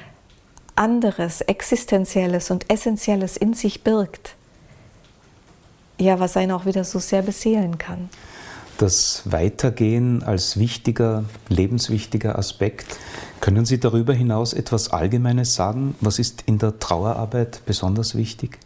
anderes, 0.75 1.41
Existenzielles 1.41 2.51
und 2.51 2.69
Essentielles 2.69 3.37
in 3.37 3.53
sich 3.53 3.83
birgt 3.83 4.35
ja, 5.99 6.19
was 6.19 6.37
einen 6.37 6.51
auch 6.51 6.65
wieder 6.65 6.83
so 6.83 6.99
sehr 6.99 7.21
beseelen 7.21 7.77
kann. 7.77 8.09
Das 8.79 9.23
Weitergehen 9.25 10.23
als 10.23 10.57
wichtiger, 10.57 11.25
lebenswichtiger 11.49 12.39
Aspekt. 12.39 12.97
Können 13.41 13.65
Sie 13.65 13.77
darüber 13.77 14.13
hinaus 14.13 14.53
etwas 14.53 14.93
Allgemeines 14.93 15.53
sagen? 15.53 15.95
Was 15.99 16.17
ist 16.17 16.43
in 16.45 16.59
der 16.59 16.79
Trauerarbeit 16.79 17.61
besonders 17.65 18.15
wichtig? 18.15 18.57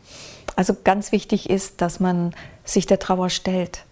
Also 0.55 0.75
ganz 0.83 1.11
wichtig 1.11 1.49
ist, 1.49 1.81
dass 1.81 1.99
man 1.99 2.35
sich 2.63 2.85
der 2.85 2.99
Trauer 2.99 3.31
stellt. 3.31 3.85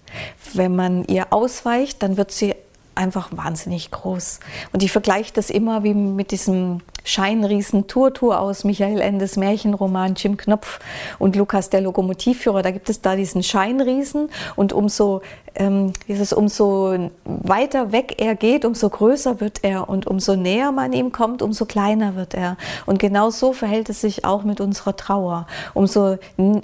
Wenn 0.54 0.76
man 0.76 1.06
ihr 1.06 1.34
ausweicht, 1.34 2.04
dann 2.04 2.18
wird 2.18 2.32
sie 2.32 2.54
einfach 2.94 3.30
wahnsinnig 3.32 3.90
groß. 3.90 4.42
Und 4.74 4.84
ich 4.84 4.92
vergleiche 4.92 5.34
das 5.34 5.50
immer 5.50 5.84
wie 5.84 5.96
mit 5.96 6.30
diesem 6.30 6.82
Scheinriesen 7.04 7.88
Turtur 7.88 8.40
aus 8.40 8.64
Michael 8.64 9.02
Endes 9.02 9.36
Märchenroman 9.36 10.14
Jim 10.16 10.38
Knopf 10.38 10.80
und 11.18 11.36
Lukas 11.36 11.72
der 11.72 11.82
Lokomotivführer. 11.82 12.62
Da 12.62 12.70
gibt 12.70 12.90
es 12.90 13.02
da 13.02 13.16
diesen 13.16 13.42
Scheinriesen 13.42 14.30
und 14.56 14.72
umso 14.72 15.22
ähm, 15.56 15.94
dieses, 16.08 16.34
umso 16.34 17.10
weiter 17.26 17.92
weg 17.92 18.16
er 18.20 18.36
geht, 18.36 18.66
umso 18.66 18.90
größer 18.90 19.42
wird 19.42 19.64
er 19.64 19.90
und 19.90 20.08
umso 20.08 20.36
näher 20.36 20.72
man 20.72 20.94
ihm 20.94 21.12
kommt, 21.12 21.42
umso 21.42 21.66
kleiner 21.66 22.16
wird 22.16 22.34
er. 22.34 22.58
Und 22.86 23.00
genau 23.00 23.30
so 23.30 23.54
verhält 23.54 23.90
es 23.90 24.02
sich 24.02 24.26
auch 24.26 24.44
mit 24.44 24.62
unserer 24.62 24.96
Trauer. 24.96 25.48
Umso, 25.74 26.18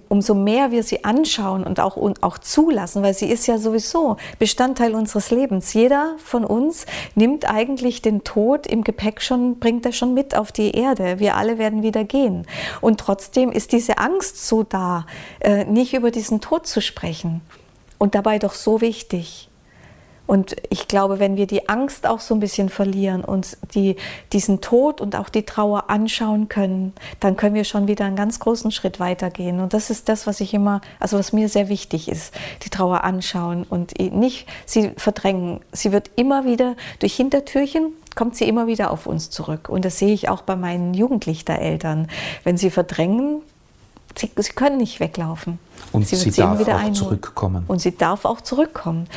umso 0.10 0.34
mehr 0.36 0.71
wir 0.71 0.84
sie 0.84 1.04
anschauen 1.04 1.63
und 1.63 1.80
auch, 1.80 1.97
und 1.97 2.23
auch 2.23 2.38
zulassen, 2.38 3.04
weil 3.04 3.13
sie 3.13 3.28
ist 3.28 3.47
ja 3.47 3.58
sowieso 3.58 4.17
Bestandteil 4.39 4.95
unseres 4.95 5.32
Lebens. 5.32 5.73
Jeder 5.73 6.15
von 6.23 6.45
uns 6.45 6.86
nimmt 7.15 7.50
eigentlich 7.50 8.02
den 8.02 8.23
Tod 8.23 8.67
im 8.67 8.84
Gepäck 8.84 9.21
schon, 9.21 9.60
bringt 9.60 9.86
er 9.86 9.91
schon 9.91 10.13
mit 10.13 10.36
auf 10.38 10.52
die 10.52 10.71
Erde. 10.71 11.19
Wir 11.19 11.36
alle 11.36 11.58
werden 11.58 11.84
wieder 11.84 12.04
gehen. 12.04 12.45
Und 12.82 13.00
trotzdem 13.00 13.52
ist 13.52 13.71
diese 13.71 13.97
Angst 13.97 14.47
so 14.47 14.63
da, 14.63 15.06
äh, 15.39 15.65
nicht 15.65 15.93
über 15.93 16.12
diesen 16.12 16.41
Tod 16.41 16.67
zu 16.67 16.82
sprechen 16.82 17.41
und 17.98 18.16
dabei 18.16 18.40
doch 18.40 18.54
so 18.54 18.82
wichtig. 18.82 19.50
Und 20.28 20.58
ich 20.70 20.90
glaube, 20.90 21.20
wenn 21.20 21.38
wir 21.38 21.48
die 21.48 21.70
Angst 21.70 22.06
auch 22.06 22.20
so 22.20 22.36
ein 22.36 22.42
bisschen 22.42 22.68
verlieren 22.68 23.24
und 23.24 23.58
die, 23.74 23.96
diesen 24.34 24.60
Tod 24.60 25.00
und 25.00 25.16
auch 25.16 25.30
die 25.30 25.44
Trauer 25.44 25.90
anschauen 25.90 26.50
können, 26.50 26.92
dann 27.22 27.38
können 27.38 27.56
wir 27.56 27.64
schon 27.64 27.88
wieder 27.88 28.04
einen 28.04 28.18
ganz 28.18 28.40
großen 28.40 28.72
Schritt 28.72 29.00
weitergehen. 29.00 29.62
Und 29.62 29.74
das 29.74 29.90
ist 29.90 30.10
das, 30.10 30.28
was 30.28 30.42
ich 30.42 30.54
immer, 30.54 30.82
also 31.00 31.18
was 31.18 31.32
mir 31.32 31.48
sehr 31.48 31.70
wichtig 31.70 32.10
ist, 32.10 32.34
die 32.64 32.70
Trauer 32.70 33.06
anschauen 33.06 33.64
und 33.64 33.98
nicht 34.00 34.48
sie 34.66 34.92
verdrängen. 34.98 35.62
Sie 35.72 35.94
wird 35.94 36.12
immer 36.18 36.44
wieder 36.46 36.76
durch 37.00 37.16
Hintertürchen 37.16 37.94
kommt 38.18 38.36
sie 38.36 38.50
immer 38.50 38.66
wieder 38.66 38.90
auf 38.90 39.06
uns 39.06 39.30
zurück. 39.30 39.70
Und 39.70 39.86
das 39.86 40.00
sehe 40.00 40.12
ich 40.12 40.28
auch 40.28 40.42
bei 40.42 40.56
meinen 40.56 40.96
Jugendlichtereltern. 40.96 42.08
Wenn 42.44 42.58
sie 42.58 42.72
verdrängen, 42.72 43.44
Sie, 44.15 44.32
sie 44.36 44.52
können 44.54 44.78
nicht 44.78 45.00
weglaufen. 45.00 45.60
Und 45.91 46.08
sie, 46.08 46.15
sie 46.15 46.32
darf 46.32 46.62
auch 46.62 46.67
einholen. 46.67 46.93
zurückkommen. 46.96 47.65
Und 47.67 47.80
sie 47.80 47.96
darf 47.96 48.26
auch 48.26 48.41
zurückkommen. 48.41 49.08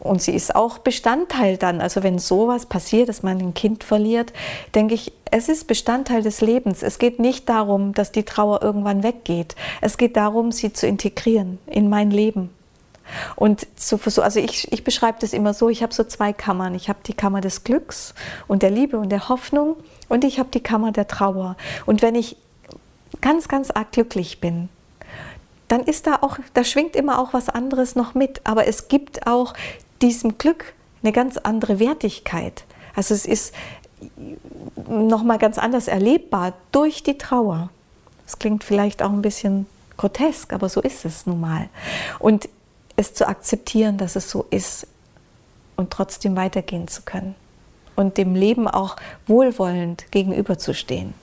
Und 0.00 0.22
sie 0.22 0.32
ist 0.32 0.54
auch 0.54 0.78
Bestandteil 0.78 1.56
dann. 1.56 1.80
Also 1.80 2.02
wenn 2.02 2.18
sowas 2.18 2.66
passiert, 2.66 3.08
dass 3.08 3.22
man 3.22 3.38
ein 3.38 3.54
Kind 3.54 3.82
verliert, 3.82 4.32
denke 4.74 4.94
ich, 4.94 5.12
es 5.30 5.48
ist 5.48 5.66
Bestandteil 5.66 6.22
des 6.22 6.40
Lebens. 6.40 6.82
Es 6.82 6.98
geht 6.98 7.18
nicht 7.18 7.48
darum, 7.48 7.92
dass 7.94 8.12
die 8.12 8.22
Trauer 8.22 8.62
irgendwann 8.62 9.02
weggeht. 9.02 9.56
Es 9.80 9.98
geht 9.98 10.16
darum, 10.16 10.52
sie 10.52 10.72
zu 10.72 10.86
integrieren 10.86 11.58
in 11.66 11.88
mein 11.88 12.10
Leben. 12.10 12.50
Und 13.36 13.66
so, 13.76 13.98
also 14.22 14.38
ich, 14.38 14.70
ich 14.72 14.84
beschreibe 14.84 15.18
das 15.20 15.32
immer 15.32 15.54
so, 15.54 15.68
ich 15.68 15.82
habe 15.82 15.94
so 15.94 16.04
zwei 16.04 16.32
Kammern. 16.32 16.74
Ich 16.74 16.88
habe 16.88 16.98
die 17.06 17.14
Kammer 17.14 17.40
des 17.40 17.64
Glücks 17.64 18.14
und 18.46 18.62
der 18.62 18.70
Liebe 18.70 18.98
und 18.98 19.10
der 19.10 19.28
Hoffnung 19.28 19.76
und 20.08 20.24
ich 20.24 20.38
habe 20.38 20.50
die 20.52 20.60
Kammer 20.60 20.92
der 20.92 21.08
Trauer. 21.08 21.56
Und 21.86 22.02
wenn 22.02 22.14
ich 22.14 22.36
ganz, 23.20 23.48
ganz 23.48 23.70
arg 23.70 23.92
glücklich 23.92 24.40
bin, 24.40 24.68
dann 25.68 25.82
ist 25.82 26.06
da 26.06 26.16
auch, 26.22 26.38
da 26.54 26.64
schwingt 26.64 26.96
immer 26.96 27.18
auch 27.18 27.34
was 27.34 27.48
anderes 27.48 27.94
noch 27.94 28.14
mit. 28.14 28.40
Aber 28.44 28.66
es 28.66 28.88
gibt 28.88 29.26
auch 29.26 29.54
diesem 30.00 30.38
Glück 30.38 30.74
eine 31.02 31.12
ganz 31.12 31.36
andere 31.36 31.78
Wertigkeit. 31.78 32.64
Also 32.94 33.14
es 33.14 33.26
ist 33.26 33.54
nochmal 34.88 35.38
ganz 35.38 35.58
anders 35.58 35.88
erlebbar 35.88 36.54
durch 36.72 37.02
die 37.02 37.18
Trauer. 37.18 37.70
Das 38.24 38.38
klingt 38.38 38.64
vielleicht 38.64 39.02
auch 39.02 39.10
ein 39.10 39.22
bisschen 39.22 39.66
grotesk, 39.96 40.52
aber 40.52 40.68
so 40.68 40.80
ist 40.80 41.04
es 41.04 41.26
nun 41.26 41.40
mal. 41.40 41.68
Und 42.18 42.48
es 42.96 43.14
zu 43.14 43.28
akzeptieren, 43.28 43.98
dass 43.98 44.16
es 44.16 44.30
so 44.30 44.46
ist 44.50 44.86
und 45.76 45.90
trotzdem 45.90 46.36
weitergehen 46.36 46.88
zu 46.88 47.02
können 47.02 47.34
und 47.94 48.16
dem 48.16 48.34
Leben 48.34 48.68
auch 48.68 48.96
wohlwollend 49.26 50.10
gegenüberzustehen. 50.10 51.14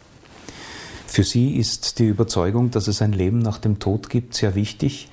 Für 1.08 1.24
Sie 1.24 1.56
ist 1.56 2.00
die 2.00 2.08
Überzeugung, 2.08 2.72
dass 2.72 2.88
es 2.88 3.02
ein 3.02 3.14
Leben 3.14 3.40
nach 3.40 3.58
dem 3.58 3.80
Tod 3.80 4.10
gibt, 4.10 4.36
sehr 4.36 4.56
wichtig. 4.56 5.10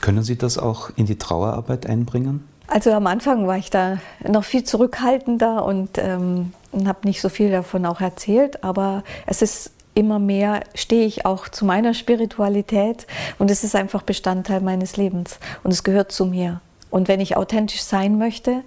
Können 0.00 0.22
Sie 0.22 0.36
das 0.36 0.58
auch 0.58 0.90
in 0.96 1.06
die 1.06 1.18
Trauerarbeit 1.18 1.86
einbringen? 1.86 2.46
Also 2.68 2.92
am 2.92 3.06
Anfang 3.06 3.46
war 3.46 3.56
ich 3.56 3.70
da 3.70 3.98
noch 4.26 4.44
viel 4.44 4.64
zurückhaltender 4.64 5.64
und 5.64 5.98
ähm, 5.98 6.52
habe 6.84 7.06
nicht 7.06 7.20
so 7.20 7.28
viel 7.28 7.50
davon 7.50 7.86
auch 7.86 8.00
erzählt, 8.00 8.64
aber 8.64 9.04
es 9.26 9.40
ist 9.40 9.70
immer 9.94 10.18
mehr, 10.18 10.60
stehe 10.74 11.06
ich 11.06 11.24
auch 11.24 11.48
zu 11.48 11.64
meiner 11.64 11.94
Spiritualität 11.94 13.06
und 13.38 13.50
es 13.50 13.64
ist 13.64 13.74
einfach 13.74 14.02
Bestandteil 14.02 14.60
meines 14.60 14.96
Lebens 14.96 15.38
und 15.62 15.72
es 15.72 15.84
gehört 15.84 16.12
zu 16.12 16.26
mir. 16.26 16.60
Und 16.90 17.08
wenn 17.08 17.20
ich 17.20 17.36
authentisch 17.36 17.82
sein 17.82 18.18
möchte, 18.18 18.62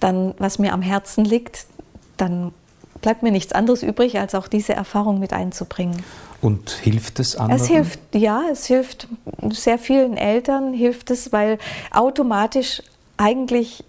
dann, 0.00 0.34
was 0.38 0.58
mir 0.58 0.72
am 0.72 0.82
Herzen 0.82 1.24
liegt, 1.24 1.66
dann 2.16 2.52
bleibt 3.00 3.22
mir 3.22 3.32
nichts 3.32 3.52
anderes 3.52 3.82
übrig, 3.82 4.18
als 4.18 4.34
auch 4.34 4.48
diese 4.48 4.74
Erfahrung 4.74 5.18
mit 5.18 5.32
einzubringen. 5.32 6.02
Und 6.40 6.70
hilft 6.70 7.18
es 7.18 7.36
anderen? 7.36 7.60
Es 7.60 7.68
hilft, 7.68 8.00
ja, 8.14 8.42
es 8.50 8.66
hilft 8.66 9.08
sehr 9.50 9.78
vielen 9.78 10.16
Eltern, 10.16 10.72
hilft 10.72 11.10
es, 11.10 11.32
weil 11.32 11.58
automatisch 11.92 12.82
eigentlich 13.16 13.84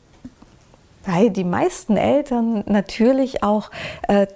weil 1.07 1.29
die 1.29 1.45
meisten 1.45 1.95
Eltern 1.95 2.63
natürlich 2.67 3.41
auch 3.41 3.71
äh, 4.07 4.27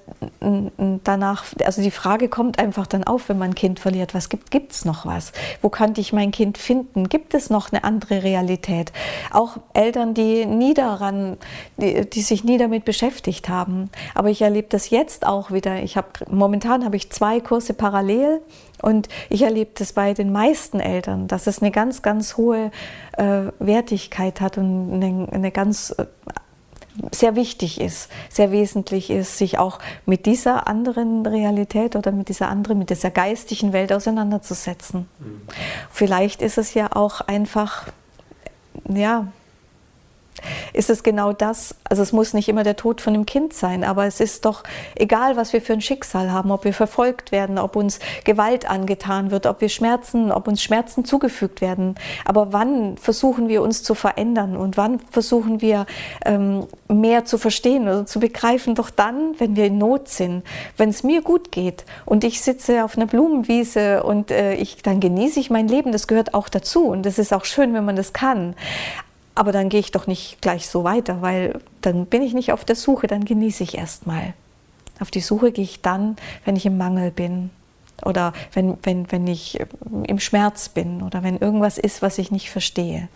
danach, 1.04 1.46
also 1.66 1.82
die 1.82 1.92
Frage 1.92 2.30
kommt 2.30 2.60
einfach 2.60 2.88
dann 2.88 3.04
auf, 3.04 3.28
wenn 3.28 3.38
man 3.38 3.52
ein 3.52 3.56
Kind 3.56 3.80
verliert, 3.80 4.14
was 4.14 4.30
gibt 4.30 4.72
es 4.72 4.86
noch 4.86 5.06
was? 5.06 5.34
Wo 5.62 5.70
könnte 5.70 6.00
ich 6.00 6.14
mein 6.14 6.32
Kind 6.32 6.58
finden? 6.58 7.10
Gibt 7.10 7.34
es 7.34 7.50
noch 7.50 7.72
eine 7.72 7.84
andere 7.84 8.24
Realität? 8.24 8.94
Auch 9.32 9.58
Eltern, 9.74 10.14
die 10.14 10.46
nie 10.46 10.74
daran, 10.74 11.38
die, 11.78 12.10
die 12.10 12.22
sich 12.22 12.46
nie 12.46 12.58
damit 12.58 12.86
beschäftigt 12.86 13.50
haben. 13.50 13.90
Aber 14.16 14.30
ich 14.30 14.42
erlebe 14.42 14.70
das 14.70 14.90
jetzt 14.90 15.28
auch 15.28 15.52
wieder. 15.52 15.84
Ich 15.84 15.98
habe 15.98 16.08
momentan 16.30 16.86
habe 16.86 16.96
ich 16.96 17.10
zwei 17.12 17.42
Kurse 17.42 17.74
parallel 17.74 18.42
und 18.82 19.10
ich 19.30 19.42
erlebe 19.42 19.72
das 19.76 19.94
bei 19.94 20.14
den 20.14 20.32
meisten 20.32 20.80
Eltern, 20.80 21.28
dass 21.28 21.48
es 21.48 21.62
eine 21.62 21.72
ganz, 21.72 22.02
ganz 22.02 22.38
hohe 22.38 22.72
äh, 23.18 23.44
Wertigkeit 23.60 24.40
hat 24.40 24.58
und 24.58 24.94
eine, 24.94 25.28
eine 25.32 25.52
ganz 25.52 25.94
äh, 25.98 26.06
sehr 27.12 27.36
wichtig 27.36 27.80
ist, 27.80 28.10
sehr 28.30 28.52
wesentlich 28.52 29.10
ist, 29.10 29.38
sich 29.38 29.58
auch 29.58 29.80
mit 30.06 30.26
dieser 30.26 30.68
anderen 30.68 31.26
Realität 31.26 31.96
oder 31.96 32.12
mit 32.12 32.30
dieser 32.30 32.50
anderen, 32.50 32.80
mit 32.80 32.90
dieser 32.90 33.12
geistigen 33.12 33.74
Welt 33.74 33.94
auseinanderzusetzen. 33.94 35.08
Mhm. 35.20 35.42
Vielleicht 35.90 36.42
ist 36.42 36.58
es 36.58 36.74
ja 36.74 36.90
auch 36.94 37.22
einfach, 37.22 37.88
ja, 38.88 39.28
ist 40.74 40.90
es 40.90 41.04
genau 41.04 41.34
das, 41.34 41.76
also 41.84 42.02
es 42.02 42.12
muss 42.12 42.34
nicht 42.34 42.50
immer 42.50 42.64
der 42.64 42.76
Tod 42.76 43.02
von 43.02 43.14
dem 43.14 43.26
Kind 43.26 43.54
sein, 43.54 43.84
aber 43.84 44.06
es 44.06 44.20
ist 44.20 44.46
doch 44.46 44.64
egal, 44.96 45.36
was 45.38 45.54
wir 45.54 45.62
für 45.62 45.74
ein 45.74 45.82
Schicksal 45.82 46.32
haben, 46.32 46.52
ob 46.52 46.66
wir 46.66 46.74
verfolgt 46.74 47.32
werden, 47.32 47.58
ob 47.58 47.76
uns 47.76 48.00
Gewalt 48.24 48.70
angetan 48.70 49.32
wird, 49.32 49.46
ob 49.46 49.62
wir 49.62 49.70
Schmerzen, 49.70 50.32
ob 50.32 50.48
uns 50.48 50.62
Schmerzen 50.62 51.06
zugefügt 51.06 51.62
werden. 51.62 51.96
Aber 52.26 52.54
wann 52.54 52.98
versuchen 52.98 53.48
wir 53.48 53.62
uns 53.62 53.84
zu 53.84 53.96
verändern 53.96 54.56
und 54.58 54.78
wann 54.78 55.00
versuchen 55.12 55.62
wir 55.62 55.86
ähm, 56.26 56.68
mehr 56.88 57.26
zu 57.26 57.38
verstehen 57.38 57.84
oder 57.84 58.06
zu 58.06 58.20
begreifen? 58.20 58.76
Doch 58.76 58.90
dann, 58.90 59.36
wenn 59.40 59.56
wir 59.56 59.66
in 59.66 59.78
Not 59.78 60.08
sind, 60.08 60.44
wenn 60.78 60.90
es 60.90 61.04
mir 61.04 61.22
gut 61.22 61.52
geht 61.52 61.86
und 62.06 62.24
ich 62.24 62.42
sitze 62.42 62.84
auf 62.84 62.98
einer 62.98 63.08
Blumenwiese 63.08 64.04
und 64.04 64.32
äh, 64.32 64.54
ich, 64.56 64.82
dann 64.82 65.00
genieße 65.00 65.40
ich 65.40 65.50
mein 65.50 65.68
Leben, 65.68 65.92
das 65.92 66.08
gehört 66.08 66.34
auch 66.34 66.50
dazu 66.50 66.86
und 66.86 67.06
es 67.06 67.20
ist 67.20 67.34
auch 67.34 67.46
schön, 67.46 67.74
wenn 67.74 67.86
man 67.86 67.96
das 67.96 68.14
kann. 68.14 68.56
Aber 69.36 69.52
dann 69.52 69.70
gehe 69.70 69.80
ich 69.80 69.92
doch 69.92 70.08
nicht 70.08 70.42
gleich 70.42 70.68
so 70.68 70.84
weiter, 70.84 71.22
weil 71.22 71.60
dann 71.82 72.06
bin 72.06 72.22
ich 72.22 72.34
nicht 72.34 72.52
auf 72.52 72.66
der 72.66 72.76
Suche, 72.76 73.08
dann 73.08 73.26
genieße 73.26 73.64
ich 73.64 73.78
erstmal. 73.78 74.34
Auf 75.00 75.10
die 75.10 75.22
Suche 75.22 75.52
gehe 75.52 75.64
ich 75.64 75.82
dann, 75.82 76.16
wenn 76.46 76.56
ich 76.56 76.66
im 76.66 76.78
Mangel 76.78 77.12
bin 77.12 77.50
oder 78.04 78.34
wenn, 78.54 78.78
wenn, 78.84 79.12
wenn 79.12 79.28
ich 79.28 79.60
im 80.08 80.20
Schmerz 80.20 80.70
bin 80.70 81.02
oder 81.02 81.24
wenn 81.24 81.38
irgendwas 81.38 81.78
ist, 81.78 82.02
was 82.02 82.18
ich 82.18 82.32
nicht 82.32 82.50
verstehe. 82.50 83.08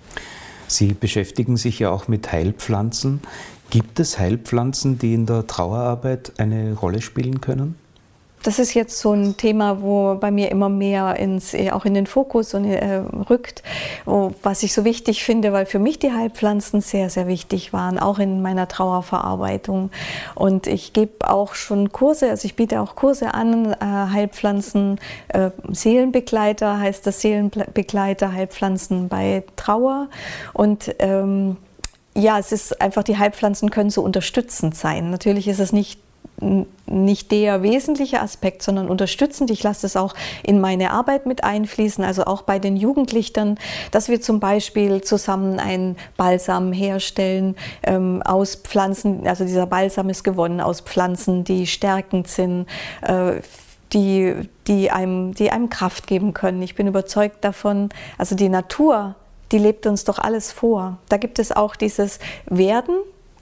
Sie 0.68 0.94
beschäftigen 0.94 1.58
sich 1.58 1.80
ja 1.80 1.92
auch 1.92 2.08
mit 2.08 2.32
Heilpflanzen. 2.32 3.22
Gibt 3.70 4.00
es 4.00 4.18
Heilpflanzen, 4.18 4.98
die 4.98 5.14
in 5.14 5.26
der 5.26 5.48
Trauerarbeit 5.48 6.34
eine 6.38 6.74
Rolle 6.74 7.02
spielen 7.02 7.42
können? 7.42 7.76
Das 8.44 8.60
ist 8.60 8.74
jetzt 8.76 9.00
so 9.00 9.14
ein 9.14 9.38
Thema, 9.38 9.82
wo 9.82 10.16
bei 10.16 10.30
mir 10.30 10.52
immer 10.52 10.70
mehr 10.70 11.16
ins, 11.18 11.54
äh, 11.54 11.72
auch 11.72 11.86
in 11.86 11.94
den 11.94 12.06
Fokus 12.06 12.54
und, 12.54 12.66
äh, 12.66 13.02
rückt, 13.30 13.64
was 14.06 14.64
ich 14.64 14.74
so 14.74 14.86
wichtig 14.86 15.24
finde, 15.24 15.52
weil 15.52 15.66
für 15.66 15.80
mich 15.80 15.98
die 15.98 16.12
Heilpflanzen 16.12 16.82
sehr, 16.82 17.10
sehr 17.10 17.28
wichtig 17.28 17.74
waren, 17.74 17.98
auch 17.98 18.20
in 18.20 18.42
meiner 18.42 18.68
Trauerverarbeitung. 18.68 19.90
Und 20.36 20.68
ich 20.68 20.94
gebe 20.94 21.30
auch 21.30 21.56
schon 21.56 21.92
Kurse, 21.92 22.30
also 22.30 22.46
ich 22.46 22.56
biete 22.56 22.82
auch 22.82 22.96
Kurse 22.96 23.34
an, 23.34 23.74
äh, 23.74 23.78
Heilpflanzen, 23.82 25.00
äh, 25.30 25.50
Seelenbegleiter 25.72 26.80
heißt 26.80 27.08
das 27.08 27.22
Seelenbegleiter, 27.22 28.32
Heilpflanzen 28.32 29.08
bei 29.08 29.44
Trauer. 29.56 30.08
Und 30.54 30.94
ähm, 31.00 31.58
ja, 32.16 32.40
es 32.40 32.52
ist 32.52 32.82
einfach, 32.82 33.04
die 33.04 33.18
Heilpflanzen 33.18 33.72
können 33.72 33.90
so 33.90 34.02
unterstützend 34.02 34.76
sein. 34.76 35.10
Natürlich 35.10 35.48
ist 35.48 35.60
es 35.60 35.74
nicht 35.74 36.00
nicht 36.42 37.32
der 37.32 37.64
wesentliche 37.64 38.22
Aspekt, 38.22 38.62
sondern 38.62 38.90
unterstützend. 38.90 39.50
Ich 39.52 39.64
lasse 39.64 39.86
es 39.86 39.96
auch 39.96 40.14
in 40.44 40.60
meine 40.60 40.92
Arbeit 40.92 41.26
mit 41.26 41.44
einfließen, 41.44 42.04
also 42.04 42.26
auch 42.26 42.42
bei 42.42 42.60
den 42.60 42.76
Jugendlichtern, 42.76 43.58
dass 43.92 44.10
wir 44.10 44.22
zum 44.22 44.40
Beispiel 44.40 45.02
zusammen 45.02 45.60
einen 45.60 45.96
Balsam 46.18 46.74
herstellen 46.74 47.56
ähm, 47.84 48.22
aus 48.24 48.56
Pflanzen. 48.56 49.26
Also 49.28 49.46
dieser 49.46 49.66
Balsam 49.66 50.10
ist 50.10 50.24
gewonnen 50.24 50.60
aus 50.62 50.82
Pflanzen, 50.82 51.44
die 51.44 51.68
stärkend 51.68 52.28
sind. 52.28 52.68
Äh, 53.02 53.42
die, 53.94 54.34
die, 54.68 54.92
einem, 54.92 55.34
die 55.36 55.52
einem 55.52 55.70
Kraft 55.70 56.08
geben 56.08 56.34
können. 56.34 56.62
Ich 56.62 56.76
bin 56.76 56.88
überzeugt 56.88 57.46
davon, 57.46 57.90
also 58.18 58.36
die 58.36 58.50
Natur, 58.50 59.16
die 59.52 59.58
lebt 59.58 59.86
uns 59.86 60.04
doch 60.04 60.20
alles 60.20 60.52
vor. 60.52 60.98
Da 61.08 61.18
gibt 61.18 61.40
es 61.40 61.52
auch 61.52 61.76
dieses 61.76 62.20
Werden, 62.48 62.96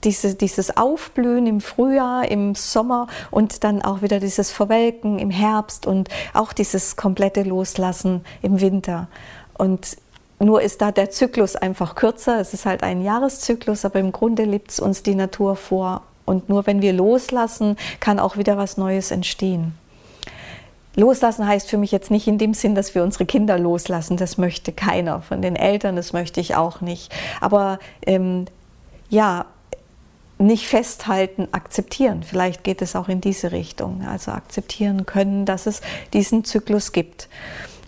diese, 0.04 0.34
dieses 0.34 0.76
Aufblühen 0.76 1.46
im 1.46 1.60
Frühjahr, 1.60 2.30
im 2.30 2.54
Sommer 2.54 3.08
und 3.30 3.64
dann 3.64 3.82
auch 3.82 4.02
wieder 4.02 4.20
dieses 4.20 4.50
Verwelken 4.50 5.18
im 5.18 5.30
Herbst 5.30 5.86
und 5.86 6.08
auch 6.32 6.52
dieses 6.52 6.96
komplette 6.96 7.42
Loslassen 7.42 8.24
im 8.42 8.60
Winter. 8.60 9.08
Und 9.56 9.96
nur 10.38 10.62
ist 10.62 10.82
da 10.82 10.92
der 10.92 11.10
Zyklus 11.10 11.56
einfach 11.56 11.94
kürzer. 11.94 12.40
Es 12.40 12.54
ist 12.54 12.66
halt 12.66 12.82
ein 12.82 13.02
Jahreszyklus, 13.02 13.84
aber 13.84 14.00
im 14.00 14.12
Grunde 14.12 14.44
lebt 14.44 14.72
es 14.72 14.80
uns 14.80 15.02
die 15.02 15.14
Natur 15.14 15.56
vor. 15.56 16.02
Und 16.24 16.48
nur 16.48 16.66
wenn 16.66 16.82
wir 16.82 16.92
loslassen, 16.92 17.76
kann 18.00 18.18
auch 18.18 18.36
wieder 18.36 18.56
was 18.56 18.76
Neues 18.76 19.10
entstehen. 19.10 19.74
Loslassen 20.96 21.46
heißt 21.46 21.68
für 21.68 21.76
mich 21.76 21.90
jetzt 21.90 22.10
nicht 22.10 22.28
in 22.28 22.38
dem 22.38 22.54
Sinn, 22.54 22.74
dass 22.74 22.94
wir 22.94 23.02
unsere 23.02 23.26
Kinder 23.26 23.58
loslassen. 23.58 24.16
Das 24.16 24.38
möchte 24.38 24.72
keiner 24.72 25.22
von 25.22 25.42
den 25.42 25.56
Eltern, 25.56 25.96
das 25.96 26.12
möchte 26.12 26.40
ich 26.40 26.54
auch 26.54 26.80
nicht. 26.80 27.12
Aber 27.40 27.78
ähm, 28.06 28.46
ja, 29.10 29.46
nicht 30.38 30.66
festhalten, 30.66 31.48
akzeptieren. 31.52 32.22
Vielleicht 32.22 32.64
geht 32.64 32.82
es 32.82 32.96
auch 32.96 33.08
in 33.08 33.20
diese 33.20 33.52
Richtung. 33.52 34.04
Also 34.06 34.32
akzeptieren 34.32 35.06
können, 35.06 35.46
dass 35.46 35.66
es 35.66 35.80
diesen 36.12 36.44
Zyklus 36.44 36.92
gibt. 36.92 37.28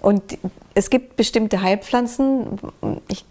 Und 0.02 0.38
es 0.74 0.90
gibt 0.90 1.16
bestimmte 1.16 1.62
Heilpflanzen, 1.62 2.58
ich, 3.08 3.24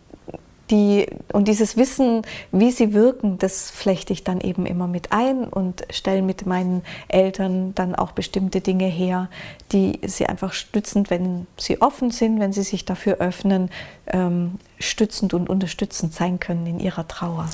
die, 0.71 1.05
und 1.31 1.47
dieses 1.47 1.77
Wissen, 1.77 2.23
wie 2.51 2.71
sie 2.71 2.93
wirken, 2.93 3.37
das 3.37 3.69
flechte 3.69 4.13
ich 4.13 4.23
dann 4.23 4.41
eben 4.41 4.65
immer 4.65 4.87
mit 4.87 5.11
ein 5.11 5.45
und 5.45 5.83
stelle 5.91 6.23
mit 6.23 6.45
meinen 6.45 6.81
Eltern 7.07 7.75
dann 7.75 7.93
auch 7.95 8.11
bestimmte 8.11 8.61
Dinge 8.61 8.87
her, 8.87 9.29
die 9.71 9.99
sie 10.05 10.25
einfach 10.25 10.53
stützend, 10.53 11.09
wenn 11.09 11.45
sie 11.57 11.81
offen 11.81 12.09
sind, 12.09 12.39
wenn 12.39 12.51
sie 12.51 12.63
sich 12.63 12.83
dafür 12.83 13.17
öffnen, 13.17 13.69
ähm, 14.07 14.55
stützend 14.79 15.33
und 15.33 15.49
unterstützend 15.49 16.13
sein 16.13 16.39
können 16.39 16.65
in 16.65 16.79
ihrer 16.79 17.07
Trauer. 17.07 17.47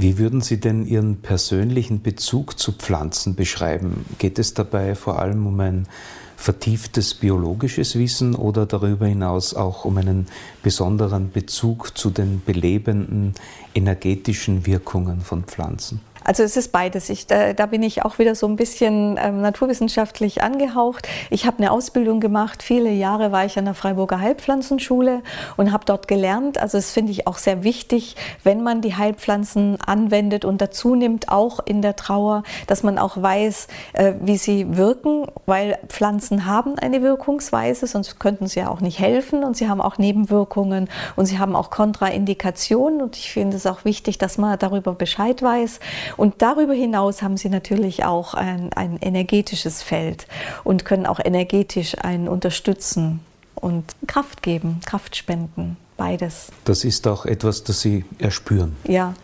Wie 0.00 0.16
würden 0.16 0.42
Sie 0.42 0.60
denn 0.60 0.86
Ihren 0.86 1.22
persönlichen 1.22 2.02
Bezug 2.02 2.56
zu 2.56 2.70
Pflanzen 2.70 3.34
beschreiben? 3.34 4.04
Geht 4.18 4.38
es 4.38 4.54
dabei 4.54 4.94
vor 4.94 5.18
allem 5.18 5.44
um 5.44 5.58
ein 5.58 5.88
vertieftes 6.36 7.14
biologisches 7.14 7.98
Wissen 7.98 8.36
oder 8.36 8.64
darüber 8.64 9.08
hinaus 9.08 9.54
auch 9.54 9.84
um 9.84 9.96
einen 9.96 10.28
besonderen 10.62 11.32
Bezug 11.32 11.98
zu 11.98 12.10
den 12.10 12.40
belebenden 12.46 13.34
energetischen 13.74 14.66
Wirkungen 14.66 15.20
von 15.20 15.42
Pflanzen? 15.42 16.00
Also 16.24 16.42
es 16.42 16.56
ist 16.56 16.72
beides. 16.72 17.08
Ich, 17.10 17.26
da, 17.26 17.52
da, 17.52 17.66
bin 17.66 17.82
ich 17.82 18.04
auch 18.04 18.18
wieder 18.18 18.34
so 18.34 18.46
ein 18.46 18.56
bisschen 18.56 19.18
ähm, 19.22 19.40
naturwissenschaftlich 19.40 20.42
angehaucht. 20.42 21.08
Ich 21.30 21.46
habe 21.46 21.58
eine 21.58 21.70
Ausbildung 21.70 22.20
gemacht. 22.20 22.62
Viele 22.62 22.90
Jahre 22.90 23.32
war 23.32 23.44
ich 23.44 23.58
an 23.58 23.64
der 23.64 23.74
Freiburger 23.74 24.20
Heilpflanzenschule 24.20 25.22
und 25.56 25.72
habe 25.72 25.84
dort 25.84 26.08
gelernt. 26.08 26.58
Also 26.58 26.78
das 26.78 26.92
finde 26.92 27.12
ich 27.12 27.26
auch 27.26 27.38
sehr 27.38 27.64
wichtig, 27.64 28.16
wenn 28.44 28.62
man 28.62 28.80
die 28.80 28.96
Heilpflanzen 28.96 29.80
anwendet 29.80 30.44
und 30.44 30.60
dazu 30.60 30.94
nimmt, 30.94 31.28
auch 31.28 31.60
in 31.64 31.82
der 31.82 31.96
Trauer, 31.96 32.42
dass 32.66 32.82
man 32.82 32.98
auch 32.98 33.20
weiß, 33.20 33.68
äh, 33.94 34.14
wie 34.20 34.36
sie 34.36 34.76
wirken, 34.76 35.26
weil 35.46 35.78
Pflanzen 35.88 36.46
haben 36.46 36.78
eine 36.78 37.02
Wirkungsweise, 37.02 37.86
sonst 37.86 38.18
könnten 38.18 38.46
sie 38.46 38.60
ja 38.60 38.68
auch 38.68 38.80
nicht 38.80 38.98
helfen 38.98 39.44
und 39.44 39.56
sie 39.56 39.68
haben 39.68 39.80
auch 39.80 39.98
Nebenwirkungen 39.98 40.88
und 41.16 41.26
sie 41.26 41.38
haben 41.38 41.56
auch 41.56 41.70
Kontraindikationen 41.70 43.02
und 43.02 43.16
ich 43.16 43.30
finde 43.32 43.56
es 43.56 43.66
auch 43.66 43.84
wichtig, 43.84 44.18
dass 44.18 44.38
man 44.38 44.58
darüber 44.58 44.94
Bescheid 44.94 45.42
weiß. 45.42 45.80
Und 46.16 46.42
darüber 46.42 46.72
hinaus 46.72 47.22
haben 47.22 47.36
sie 47.36 47.48
natürlich 47.48 48.04
auch 48.04 48.34
ein, 48.34 48.72
ein 48.72 48.98
energetisches 48.98 49.82
Feld 49.82 50.26
und 50.64 50.84
können 50.84 51.06
auch 51.06 51.20
energetisch 51.22 51.96
einen 51.98 52.28
unterstützen 52.28 53.20
und 53.54 53.96
Kraft 54.06 54.42
geben, 54.42 54.80
Kraft 54.86 55.16
spenden, 55.16 55.76
beides. 55.96 56.50
Das 56.64 56.84
ist 56.84 57.06
auch 57.06 57.26
etwas, 57.26 57.64
das 57.64 57.80
Sie 57.80 58.04
erspüren. 58.18 58.76
Ja, 58.84 59.14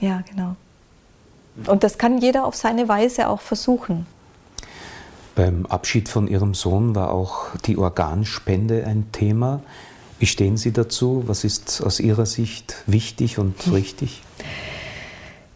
ja, 0.00 0.22
genau. 0.28 0.56
Und 1.66 1.82
das 1.82 1.98
kann 1.98 2.18
jeder 2.18 2.44
auf 2.44 2.54
seine 2.54 2.88
Weise 2.88 3.28
auch 3.28 3.40
versuchen. 3.40 4.06
Beim 5.34 5.66
Abschied 5.66 6.08
von 6.08 6.28
Ihrem 6.28 6.54
Sohn 6.54 6.94
war 6.94 7.12
auch 7.12 7.56
die 7.64 7.76
Organspende 7.78 8.84
ein 8.86 9.10
Thema. 9.12 9.60
Wie 10.18 10.26
stehen 10.26 10.56
Sie 10.56 10.72
dazu? 10.72 11.24
Was 11.26 11.44
ist 11.44 11.80
aus 11.80 12.00
Ihrer 12.00 12.26
Sicht 12.26 12.74
wichtig 12.86 13.38
und 13.38 13.54
richtig? 13.72 14.22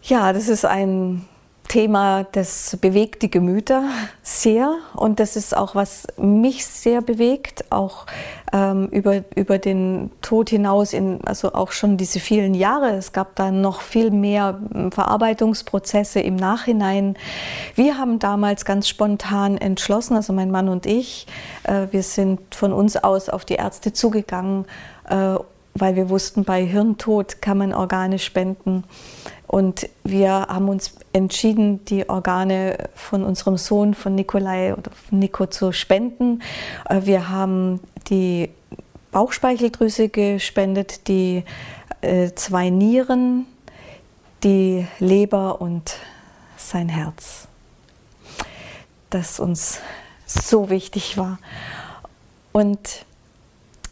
Ja, 0.05 0.33
das 0.33 0.49
ist 0.49 0.65
ein 0.65 1.25
Thema, 1.69 2.25
das 2.33 2.77
bewegt 2.81 3.21
die 3.21 3.31
Gemüter 3.31 3.85
sehr 4.21 4.75
und 4.95 5.21
das 5.21 5.37
ist 5.37 5.55
auch, 5.55 5.75
was 5.75 6.07
mich 6.17 6.65
sehr 6.65 7.01
bewegt, 7.01 7.71
auch 7.71 8.05
ähm, 8.51 8.87
über, 8.87 9.23
über 9.33 9.59
den 9.59 10.11
Tod 10.21 10.49
hinaus, 10.49 10.91
in, 10.91 11.21
also 11.25 11.53
auch 11.53 11.71
schon 11.71 11.95
diese 11.95 12.19
vielen 12.19 12.53
Jahre. 12.53 12.89
Es 12.89 13.13
gab 13.13 13.37
da 13.37 13.49
noch 13.49 13.79
viel 13.79 14.11
mehr 14.11 14.59
hm, 14.73 14.91
Verarbeitungsprozesse 14.91 16.19
im 16.19 16.35
Nachhinein. 16.35 17.15
Wir 17.75 17.97
haben 17.97 18.19
damals 18.19 18.65
ganz 18.65 18.89
spontan 18.89 19.57
entschlossen, 19.57 20.17
also 20.17 20.33
mein 20.33 20.51
Mann 20.51 20.67
und 20.67 20.85
ich, 20.85 21.27
äh, 21.63 21.87
wir 21.91 22.03
sind 22.03 22.53
von 22.53 22.73
uns 22.73 22.97
aus 22.97 23.29
auf 23.29 23.45
die 23.45 23.55
Ärzte 23.55 23.93
zugegangen, 23.93 24.65
äh, 25.09 25.35
weil 25.75 25.95
wir 25.95 26.09
wussten, 26.09 26.43
bei 26.43 26.65
Hirntod 26.65 27.41
kann 27.41 27.57
man 27.57 27.73
Organe 27.73 28.19
spenden. 28.19 28.83
Und 29.47 29.89
wir 30.03 30.31
haben 30.31 30.69
uns 30.69 30.95
entschieden, 31.11 31.85
die 31.85 32.09
Organe 32.09 32.89
von 32.95 33.23
unserem 33.23 33.57
Sohn, 33.57 33.93
von 33.93 34.15
Nikolai 34.15 34.73
oder 34.73 34.91
von 34.91 35.19
Nico 35.19 35.45
zu 35.45 35.71
spenden. 35.71 36.41
Äh, 36.89 37.01
wir 37.03 37.29
haben 37.29 37.79
die 38.09 38.49
Bauchspeicheldrüse 39.11 40.09
gespendet, 40.09 41.07
die 41.07 41.43
äh, 42.01 42.31
zwei 42.33 42.69
Nieren, 42.69 43.45
die 44.43 44.87
Leber 44.99 45.61
und 45.61 45.95
sein 46.57 46.89
Herz, 46.89 47.47
das 49.09 49.39
uns 49.39 49.79
so 50.25 50.69
wichtig 50.69 51.17
war. 51.17 51.37
Und 52.51 53.05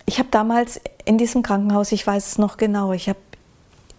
ich 0.05 0.19
habe 0.19 0.29
damals 0.31 0.81
in 1.05 1.17
diesem 1.17 1.43
Krankenhaus, 1.43 1.91
ich 1.91 2.05
weiß 2.05 2.27
es 2.27 2.37
noch 2.37 2.57
genau, 2.57 2.93
ich 2.93 3.07
habe 3.07 3.19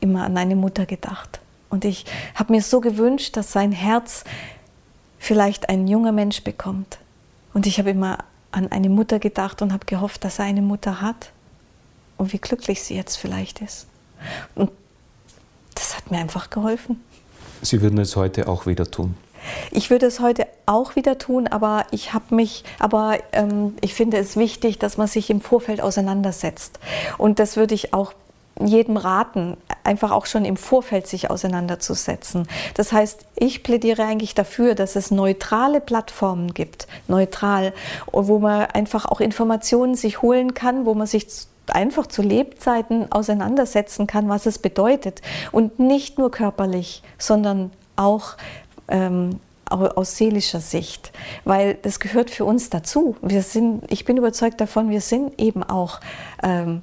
immer 0.00 0.24
an 0.24 0.36
eine 0.36 0.56
Mutter 0.56 0.86
gedacht. 0.86 1.41
Und 1.72 1.86
ich 1.86 2.04
habe 2.34 2.52
mir 2.52 2.60
so 2.60 2.82
gewünscht, 2.82 3.34
dass 3.38 3.50
sein 3.50 3.72
Herz 3.72 4.24
vielleicht 5.18 5.70
ein 5.70 5.88
junger 5.88 6.12
Mensch 6.12 6.44
bekommt. 6.44 6.98
Und 7.54 7.66
ich 7.66 7.78
habe 7.78 7.90
immer 7.90 8.18
an 8.50 8.70
eine 8.70 8.90
Mutter 8.90 9.18
gedacht 9.18 9.62
und 9.62 9.72
habe 9.72 9.86
gehofft, 9.86 10.22
dass 10.22 10.38
er 10.38 10.44
eine 10.44 10.60
Mutter 10.60 11.00
hat 11.00 11.30
und 12.18 12.34
wie 12.34 12.38
glücklich 12.38 12.82
sie 12.82 12.94
jetzt 12.94 13.16
vielleicht 13.16 13.62
ist. 13.62 13.86
Und 14.54 14.70
das 15.74 15.96
hat 15.96 16.10
mir 16.10 16.18
einfach 16.18 16.50
geholfen. 16.50 17.02
Sie 17.62 17.80
würden 17.80 17.98
es 17.98 18.16
heute 18.16 18.48
auch 18.48 18.66
wieder 18.66 18.90
tun? 18.90 19.14
Ich 19.70 19.88
würde 19.88 20.04
es 20.06 20.20
heute 20.20 20.46
auch 20.66 20.94
wieder 20.94 21.16
tun, 21.16 21.48
aber 21.48 21.86
ich 21.90 22.12
habe 22.12 22.34
mich, 22.34 22.64
aber 22.78 23.18
ähm, 23.32 23.76
ich 23.80 23.94
finde 23.94 24.18
es 24.18 24.36
wichtig, 24.36 24.78
dass 24.78 24.98
man 24.98 25.08
sich 25.08 25.30
im 25.30 25.40
Vorfeld 25.40 25.80
auseinandersetzt. 25.80 26.78
Und 27.16 27.38
das 27.38 27.56
würde 27.56 27.74
ich 27.74 27.94
auch 27.94 28.12
jedem 28.60 28.96
raten, 28.96 29.56
einfach 29.84 30.10
auch 30.10 30.26
schon 30.26 30.44
im 30.44 30.56
Vorfeld 30.56 31.06
sich 31.06 31.30
auseinanderzusetzen. 31.30 32.46
Das 32.74 32.92
heißt, 32.92 33.26
ich 33.36 33.62
plädiere 33.62 34.04
eigentlich 34.04 34.34
dafür, 34.34 34.74
dass 34.74 34.96
es 34.96 35.10
neutrale 35.10 35.80
Plattformen 35.80 36.54
gibt, 36.54 36.86
neutral, 37.08 37.72
wo 38.12 38.38
man 38.38 38.66
einfach 38.66 39.06
auch 39.06 39.20
Informationen 39.20 39.94
sich 39.94 40.22
holen 40.22 40.54
kann, 40.54 40.86
wo 40.86 40.94
man 40.94 41.06
sich 41.06 41.26
einfach 41.68 42.06
zu 42.06 42.22
Lebzeiten 42.22 43.10
auseinandersetzen 43.10 44.06
kann, 44.06 44.28
was 44.28 44.46
es 44.46 44.58
bedeutet. 44.58 45.22
Und 45.52 45.78
nicht 45.78 46.18
nur 46.18 46.30
körperlich, 46.30 47.02
sondern 47.18 47.72
auch 47.96 48.36
ähm, 48.88 49.40
aus 49.68 50.16
seelischer 50.16 50.60
Sicht, 50.60 51.12
weil 51.44 51.74
das 51.74 51.98
gehört 51.98 52.30
für 52.30 52.44
uns 52.44 52.68
dazu. 52.68 53.16
Wir 53.22 53.42
sind, 53.42 53.84
ich 53.90 54.04
bin 54.04 54.16
überzeugt 54.16 54.60
davon, 54.60 54.90
wir 54.90 55.00
sind 55.00 55.40
eben 55.40 55.62
auch 55.62 56.00
ähm, 56.42 56.82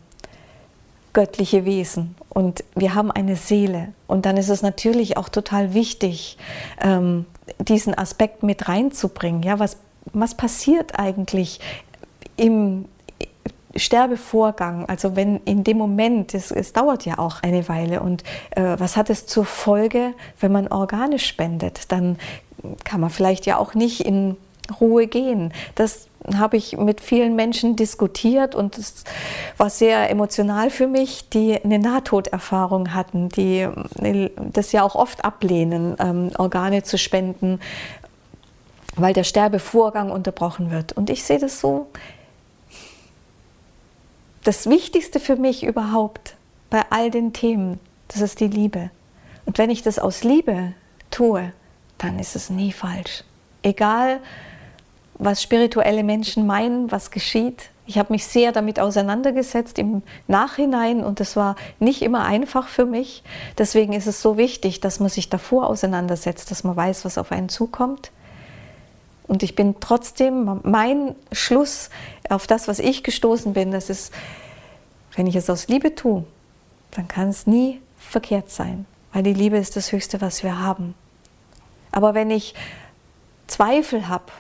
göttliche 1.20 1.66
Wesen 1.66 2.16
und 2.30 2.64
wir 2.76 2.96
haben 2.96 3.12
eine 3.12 3.36
Seele. 3.36 3.90
Und 4.08 4.26
dann 4.26 4.38
ist 4.38 4.48
es 4.48 4.62
natürlich 4.62 5.18
auch 5.18 5.28
total 5.28 5.74
wichtig, 5.74 6.38
ähm, 6.82 7.26
diesen 7.60 7.94
Aspekt 7.94 8.42
mit 8.42 8.70
reinzubringen. 8.70 9.44
Ja, 9.44 9.60
was, 9.60 9.80
was 10.14 10.36
passiert 10.36 10.98
eigentlich 10.98 11.60
im 12.38 12.86
Sterbevorgang? 13.76 14.86
Also 14.86 15.18
wenn 15.18 15.42
in 15.44 15.66
dem 15.66 15.78
Moment, 15.78 16.34
es, 16.34 16.52
es 16.52 16.72
dauert 16.72 17.06
ja 17.06 17.20
auch 17.20 17.44
eine 17.44 17.68
Weile 17.68 18.00
und 18.00 18.24
äh, 18.52 18.78
was 18.78 18.96
hat 18.96 19.10
es 19.10 19.28
zur 19.28 19.44
Folge, 19.44 20.14
wenn 20.40 20.54
man 20.54 20.70
Organe 20.70 21.20
spendet? 21.20 21.92
Dann 21.92 22.18
kann 22.86 23.02
man 23.02 23.10
vielleicht 23.10 23.46
ja 23.46 23.58
auch 23.58 23.74
nicht 23.74 24.06
in 24.06 24.38
Ruhe 24.80 25.08
gehen. 25.08 25.52
Das 25.76 26.09
habe 26.38 26.58
ich 26.58 26.78
mit 26.78 27.02
vielen 27.02 27.36
Menschen 27.36 27.76
diskutiert 27.76 28.54
und 28.54 28.78
es 28.78 29.04
war 29.58 29.70
sehr 29.70 30.10
emotional 30.10 30.70
für 30.70 30.88
mich, 30.88 31.30
die 31.30 31.62
eine 31.64 31.80
Nahtoderfahrung 31.80 32.94
hatten, 32.94 33.30
die 33.30 33.62
äh, 34.02 34.30
das 34.38 34.72
ja 34.72 34.84
auch 34.84 34.96
oft 34.96 35.26
ablehnen, 35.26 35.96
ähm, 36.00 36.32
Organe 36.38 36.84
zu 36.84 36.98
spenden, 36.98 37.60
weil 38.96 39.14
der 39.14 39.24
Sterbevorgang 39.24 40.12
unterbrochen 40.12 40.72
wird. 40.72 40.94
Und 40.94 41.10
ich 41.10 41.24
sehe 41.24 41.40
das 41.40 41.60
so, 41.60 41.88
das 44.44 44.70
Wichtigste 44.70 45.20
für 45.20 45.36
mich 45.36 45.64
überhaupt 45.64 46.36
bei 46.70 46.84
all 46.90 47.12
den 47.12 47.34
Themen, 47.34 47.80
das 48.08 48.22
ist 48.22 48.40
die 48.40 48.48
Liebe. 48.48 48.90
Und 49.46 49.58
wenn 49.58 49.70
ich 49.70 49.82
das 49.82 50.00
aus 50.00 50.24
Liebe 50.24 50.74
tue, 51.12 51.54
dann 51.98 52.20
ist 52.20 52.36
es 52.36 52.50
nie 52.50 52.72
falsch. 52.72 53.24
Egal, 53.62 54.20
was 55.20 55.44
spirituelle 55.44 56.04
Menschen 56.04 56.48
meinen, 56.48 56.92
was 56.92 57.12
geschieht. 57.12 57.70
Ich 57.86 57.98
habe 57.98 58.14
mich 58.14 58.26
sehr 58.26 58.52
damit 58.52 58.80
auseinandergesetzt 58.80 59.78
im 59.78 60.02
Nachhinein 60.28 61.04
und 61.04 61.20
das 61.20 61.36
war 61.36 61.56
nicht 61.80 62.02
immer 62.02 62.24
einfach 62.24 62.68
für 62.68 62.86
mich. 62.86 63.24
Deswegen 63.58 63.94
ist 63.94 64.08
es 64.08 64.22
so 64.22 64.38
wichtig, 64.38 64.80
dass 64.80 65.00
man 65.00 65.10
sich 65.10 65.30
davor 65.30 65.68
auseinandersetzt, 65.68 66.50
dass 66.52 66.64
man 66.64 66.76
weiß, 66.76 67.04
was 67.04 67.18
auf 67.18 67.32
einen 67.32 67.50
zukommt. 67.50 68.12
Und 69.28 69.44
ich 69.44 69.56
bin 69.56 69.76
trotzdem, 69.80 70.62
mein 70.64 71.16
Schluss 71.32 71.90
auf 72.30 72.48
das, 72.48 72.68
was 72.68 72.80
ich 72.80 73.04
gestoßen 73.04 73.54
bin, 73.54 73.72
das 73.72 73.90
ist, 73.90 74.14
wenn 75.16 75.28
ich 75.28 75.36
es 75.36 75.50
aus 75.50 75.68
Liebe 75.68 75.94
tue, 75.96 76.24
dann 76.92 77.08
kann 77.08 77.30
es 77.30 77.46
nie 77.46 77.82
verkehrt 77.98 78.50
sein, 78.50 78.86
weil 79.14 79.24
die 79.24 79.34
Liebe 79.34 79.58
ist 79.58 79.76
das 79.76 79.92
Höchste, 79.92 80.22
was 80.22 80.44
wir 80.44 80.60
haben. 80.60 80.96
Aber 81.92 82.14
wenn 82.14 82.32
ich 82.32 82.56
Zweifel 83.48 84.08
habe, 84.08 84.32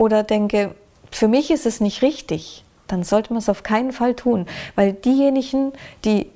oder 0.00 0.22
denke, 0.22 0.74
für 1.10 1.28
mich 1.28 1.50
ist 1.50 1.66
es 1.66 1.78
nicht 1.80 2.00
richtig, 2.00 2.64
dann 2.86 3.04
sollte 3.04 3.34
man 3.34 3.38
es 3.38 3.50
auf 3.50 3.62
keinen 3.62 3.92
Fall 3.92 4.14
tun, 4.14 4.46
weil 4.74 4.94
diejenigen, 4.94 5.74
die, 6.06 6.30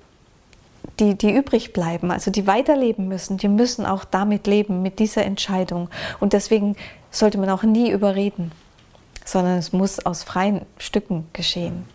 die, 1.01 1.15
die 1.15 1.35
übrig 1.35 1.73
bleiben, 1.73 2.11
also 2.11 2.31
die 2.31 2.47
weiterleben 2.47 3.09
müssen, 3.09 3.39
die 3.39 3.49
müssen 3.49 3.87
auch 3.87 4.05
damit 4.05 4.47
leben, 4.47 4.83
mit 4.83 4.99
dieser 4.99 5.25
Entscheidung. 5.25 5.89
Und 6.21 6.35
deswegen 6.35 6.77
sollte 7.11 7.39
man 7.39 7.49
auch 7.49 7.63
nie 7.63 7.91
überreden, 7.91 8.53
sondern 9.25 9.57
es 9.57 9.73
muss 9.73 10.05
aus 10.05 10.25
freien 10.25 10.61
Stücken 10.77 11.27
geschehen. 11.33 11.87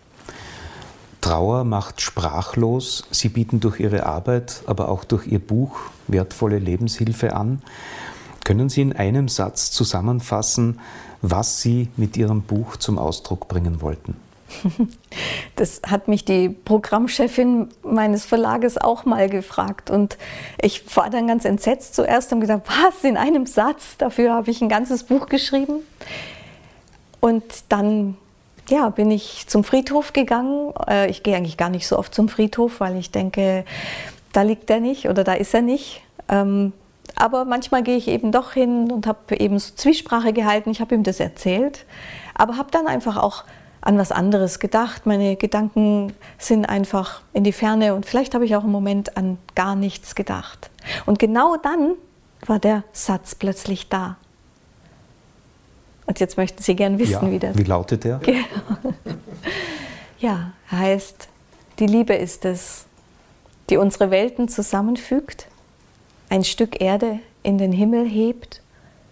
Trauer 1.20 1.62
macht 1.62 2.00
sprachlos. 2.00 3.06
Sie 3.12 3.28
bieten 3.28 3.60
durch 3.60 3.78
Ihre 3.78 4.06
Arbeit, 4.06 4.64
aber 4.66 4.88
auch 4.88 5.04
durch 5.04 5.28
Ihr 5.28 5.38
Buch 5.38 5.78
wertvolle 6.08 6.58
Lebenshilfe 6.58 7.36
an. 7.36 7.62
Können 8.44 8.68
Sie 8.68 8.80
in 8.80 8.94
einem 8.94 9.28
Satz 9.28 9.70
zusammenfassen, 9.70 10.80
was 11.22 11.60
Sie 11.60 11.88
mit 11.96 12.16
Ihrem 12.16 12.42
Buch 12.42 12.76
zum 12.76 12.98
Ausdruck 12.98 13.48
bringen 13.48 13.80
wollten. 13.80 14.16
Das 15.56 15.82
hat 15.86 16.08
mich 16.08 16.24
die 16.24 16.48
Programmchefin 16.48 17.68
meines 17.82 18.24
Verlages 18.24 18.78
auch 18.78 19.04
mal 19.04 19.28
gefragt. 19.28 19.90
Und 19.90 20.16
ich 20.62 20.96
war 20.96 21.10
dann 21.10 21.26
ganz 21.26 21.44
entsetzt 21.44 21.94
zuerst 21.94 22.32
und 22.32 22.40
gesagt, 22.40 22.68
was, 22.68 23.04
in 23.04 23.18
einem 23.18 23.44
Satz? 23.44 23.98
Dafür 23.98 24.32
habe 24.32 24.50
ich 24.50 24.62
ein 24.62 24.70
ganzes 24.70 25.04
Buch 25.04 25.26
geschrieben. 25.26 25.80
Und 27.20 27.44
dann 27.68 28.16
ja, 28.70 28.88
bin 28.88 29.10
ich 29.10 29.44
zum 29.48 29.64
Friedhof 29.64 30.12
gegangen. 30.12 30.72
Äh, 30.88 31.10
ich 31.10 31.22
gehe 31.22 31.36
eigentlich 31.36 31.58
gar 31.58 31.68
nicht 31.68 31.86
so 31.86 31.98
oft 31.98 32.14
zum 32.14 32.28
Friedhof, 32.28 32.80
weil 32.80 32.96
ich 32.96 33.10
denke, 33.10 33.64
da 34.32 34.42
liegt 34.42 34.70
er 34.70 34.80
nicht 34.80 35.08
oder 35.08 35.24
da 35.24 35.34
ist 35.34 35.52
er 35.52 35.62
nicht. 35.62 36.02
Ähm, 36.28 36.72
aber 37.16 37.44
manchmal 37.44 37.82
gehe 37.82 37.96
ich 37.96 38.08
eben 38.08 38.32
doch 38.32 38.52
hin 38.52 38.90
und 38.90 39.06
habe 39.06 39.36
eben 39.38 39.58
so 39.58 39.74
Zwiesprache 39.74 40.32
gehalten. 40.32 40.70
Ich 40.70 40.80
habe 40.80 40.94
ihm 40.94 41.02
das 41.02 41.20
erzählt, 41.20 41.84
aber 42.34 42.56
habe 42.56 42.70
dann 42.70 42.86
einfach 42.86 43.16
auch 43.16 43.44
an 43.80 43.98
was 43.98 44.12
anderes 44.12 44.58
gedacht. 44.58 45.06
Meine 45.06 45.36
Gedanken 45.36 46.12
sind 46.38 46.66
einfach 46.66 47.22
in 47.32 47.44
die 47.44 47.52
Ferne 47.52 47.94
und 47.94 48.06
vielleicht 48.06 48.34
habe 48.34 48.44
ich 48.44 48.56
auch 48.56 48.64
im 48.64 48.70
Moment 48.70 49.16
an 49.16 49.38
gar 49.54 49.74
nichts 49.74 50.14
gedacht. 50.14 50.70
Und 51.06 51.18
genau 51.18 51.56
dann 51.56 51.94
war 52.46 52.58
der 52.58 52.84
Satz 52.92 53.34
plötzlich 53.34 53.88
da. 53.88 54.16
Und 56.06 56.18
jetzt 56.20 56.36
möchten 56.36 56.62
Sie 56.62 56.74
gern 56.74 56.98
wissen, 56.98 57.26
ja, 57.26 57.30
wie 57.30 57.38
das. 57.38 57.56
Wie 57.56 57.62
lautet 57.62 58.04
der? 58.04 58.18
Genau. 58.18 58.40
ja, 60.18 60.52
er 60.70 60.78
heißt, 60.78 61.28
die 61.78 61.86
Liebe 61.86 62.14
ist 62.14 62.44
es, 62.44 62.86
die 63.70 63.76
unsere 63.76 64.10
Welten 64.10 64.48
zusammenfügt 64.48 65.46
ein 66.30 66.44
Stück 66.44 66.80
Erde 66.80 67.18
in 67.42 67.58
den 67.58 67.72
Himmel 67.72 68.08
hebt 68.08 68.62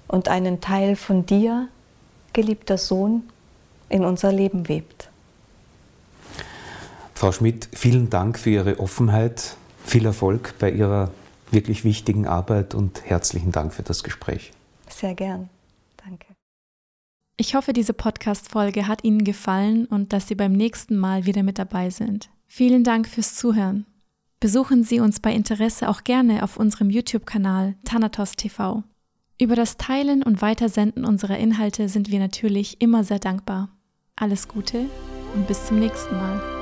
und 0.07 0.29
einen 0.29 0.62
Teil 0.62 0.97
von 0.97 1.27
dir, 1.27 1.69
geliebter 2.33 2.79
Sohn, 2.79 3.25
in 3.91 4.05
unser 4.05 4.33
Leben 4.33 4.69
webt. 4.69 5.11
Frau 7.14 7.33
Schmidt, 7.33 7.69
vielen 7.73 8.09
Dank 8.09 8.39
für 8.39 8.51
Ihre 8.51 8.79
Offenheit, 8.79 9.57
viel 9.85 10.07
Erfolg 10.07 10.55
bei 10.59 10.71
Ihrer 10.71 11.11
wirklich 11.51 11.83
wichtigen 11.83 12.27
Arbeit 12.27 12.75
und 12.75 13.03
herzlichen 13.05 13.53
Dank 13.53 13.75
für 13.75 13.83
das 13.83 14.05
Gespräch. 14.05 14.53
Sehr 14.89 15.14
gern. 15.14 15.51
Danke. 15.97 16.27
Ich 17.37 17.55
hoffe, 17.55 17.73
diese 17.73 17.95
Podcast-Folge 17.95 18.87
hat 18.87 19.03
Ihnen 19.03 19.25
gefallen 19.25 19.87
und 19.87 20.12
dass 20.12 20.29
Sie 20.29 20.35
beim 20.35 20.53
nächsten 20.53 20.97
Mal 20.97 21.27
wieder 21.27 21.43
mit 21.43 21.59
dabei 21.59 21.91
sind. 21.91 22.29
Vielen 22.47 22.85
Dank 22.85 23.09
fürs 23.09 23.35
Zuhören. 23.35 23.87
Besuchen 24.41 24.84
Sie 24.84 25.01
uns 25.01 25.18
bei 25.18 25.32
Interesse 25.32 25.89
auch 25.89 26.05
gerne 26.05 26.45
auf 26.45 26.57
unserem 26.57 26.91
YouTube-Kanal 26.91 27.74
Thanatos 27.84 28.36
TV. 28.36 28.84
Über 29.41 29.57
das 29.57 29.76
Teilen 29.78 30.22
und 30.22 30.43
Weitersenden 30.43 31.05
unserer 31.05 31.39
Inhalte 31.39 31.89
sind 31.89 32.11
wir 32.11 32.20
natürlich 32.20 32.80
immer 32.80 33.03
sehr 33.03 33.18
dankbar. 33.18 33.70
Alles 34.14 34.47
Gute 34.47 34.86
und 35.34 35.49
bis 35.49 35.66
zum 35.66 35.80
nächsten 35.80 36.14
Mal. 36.14 36.57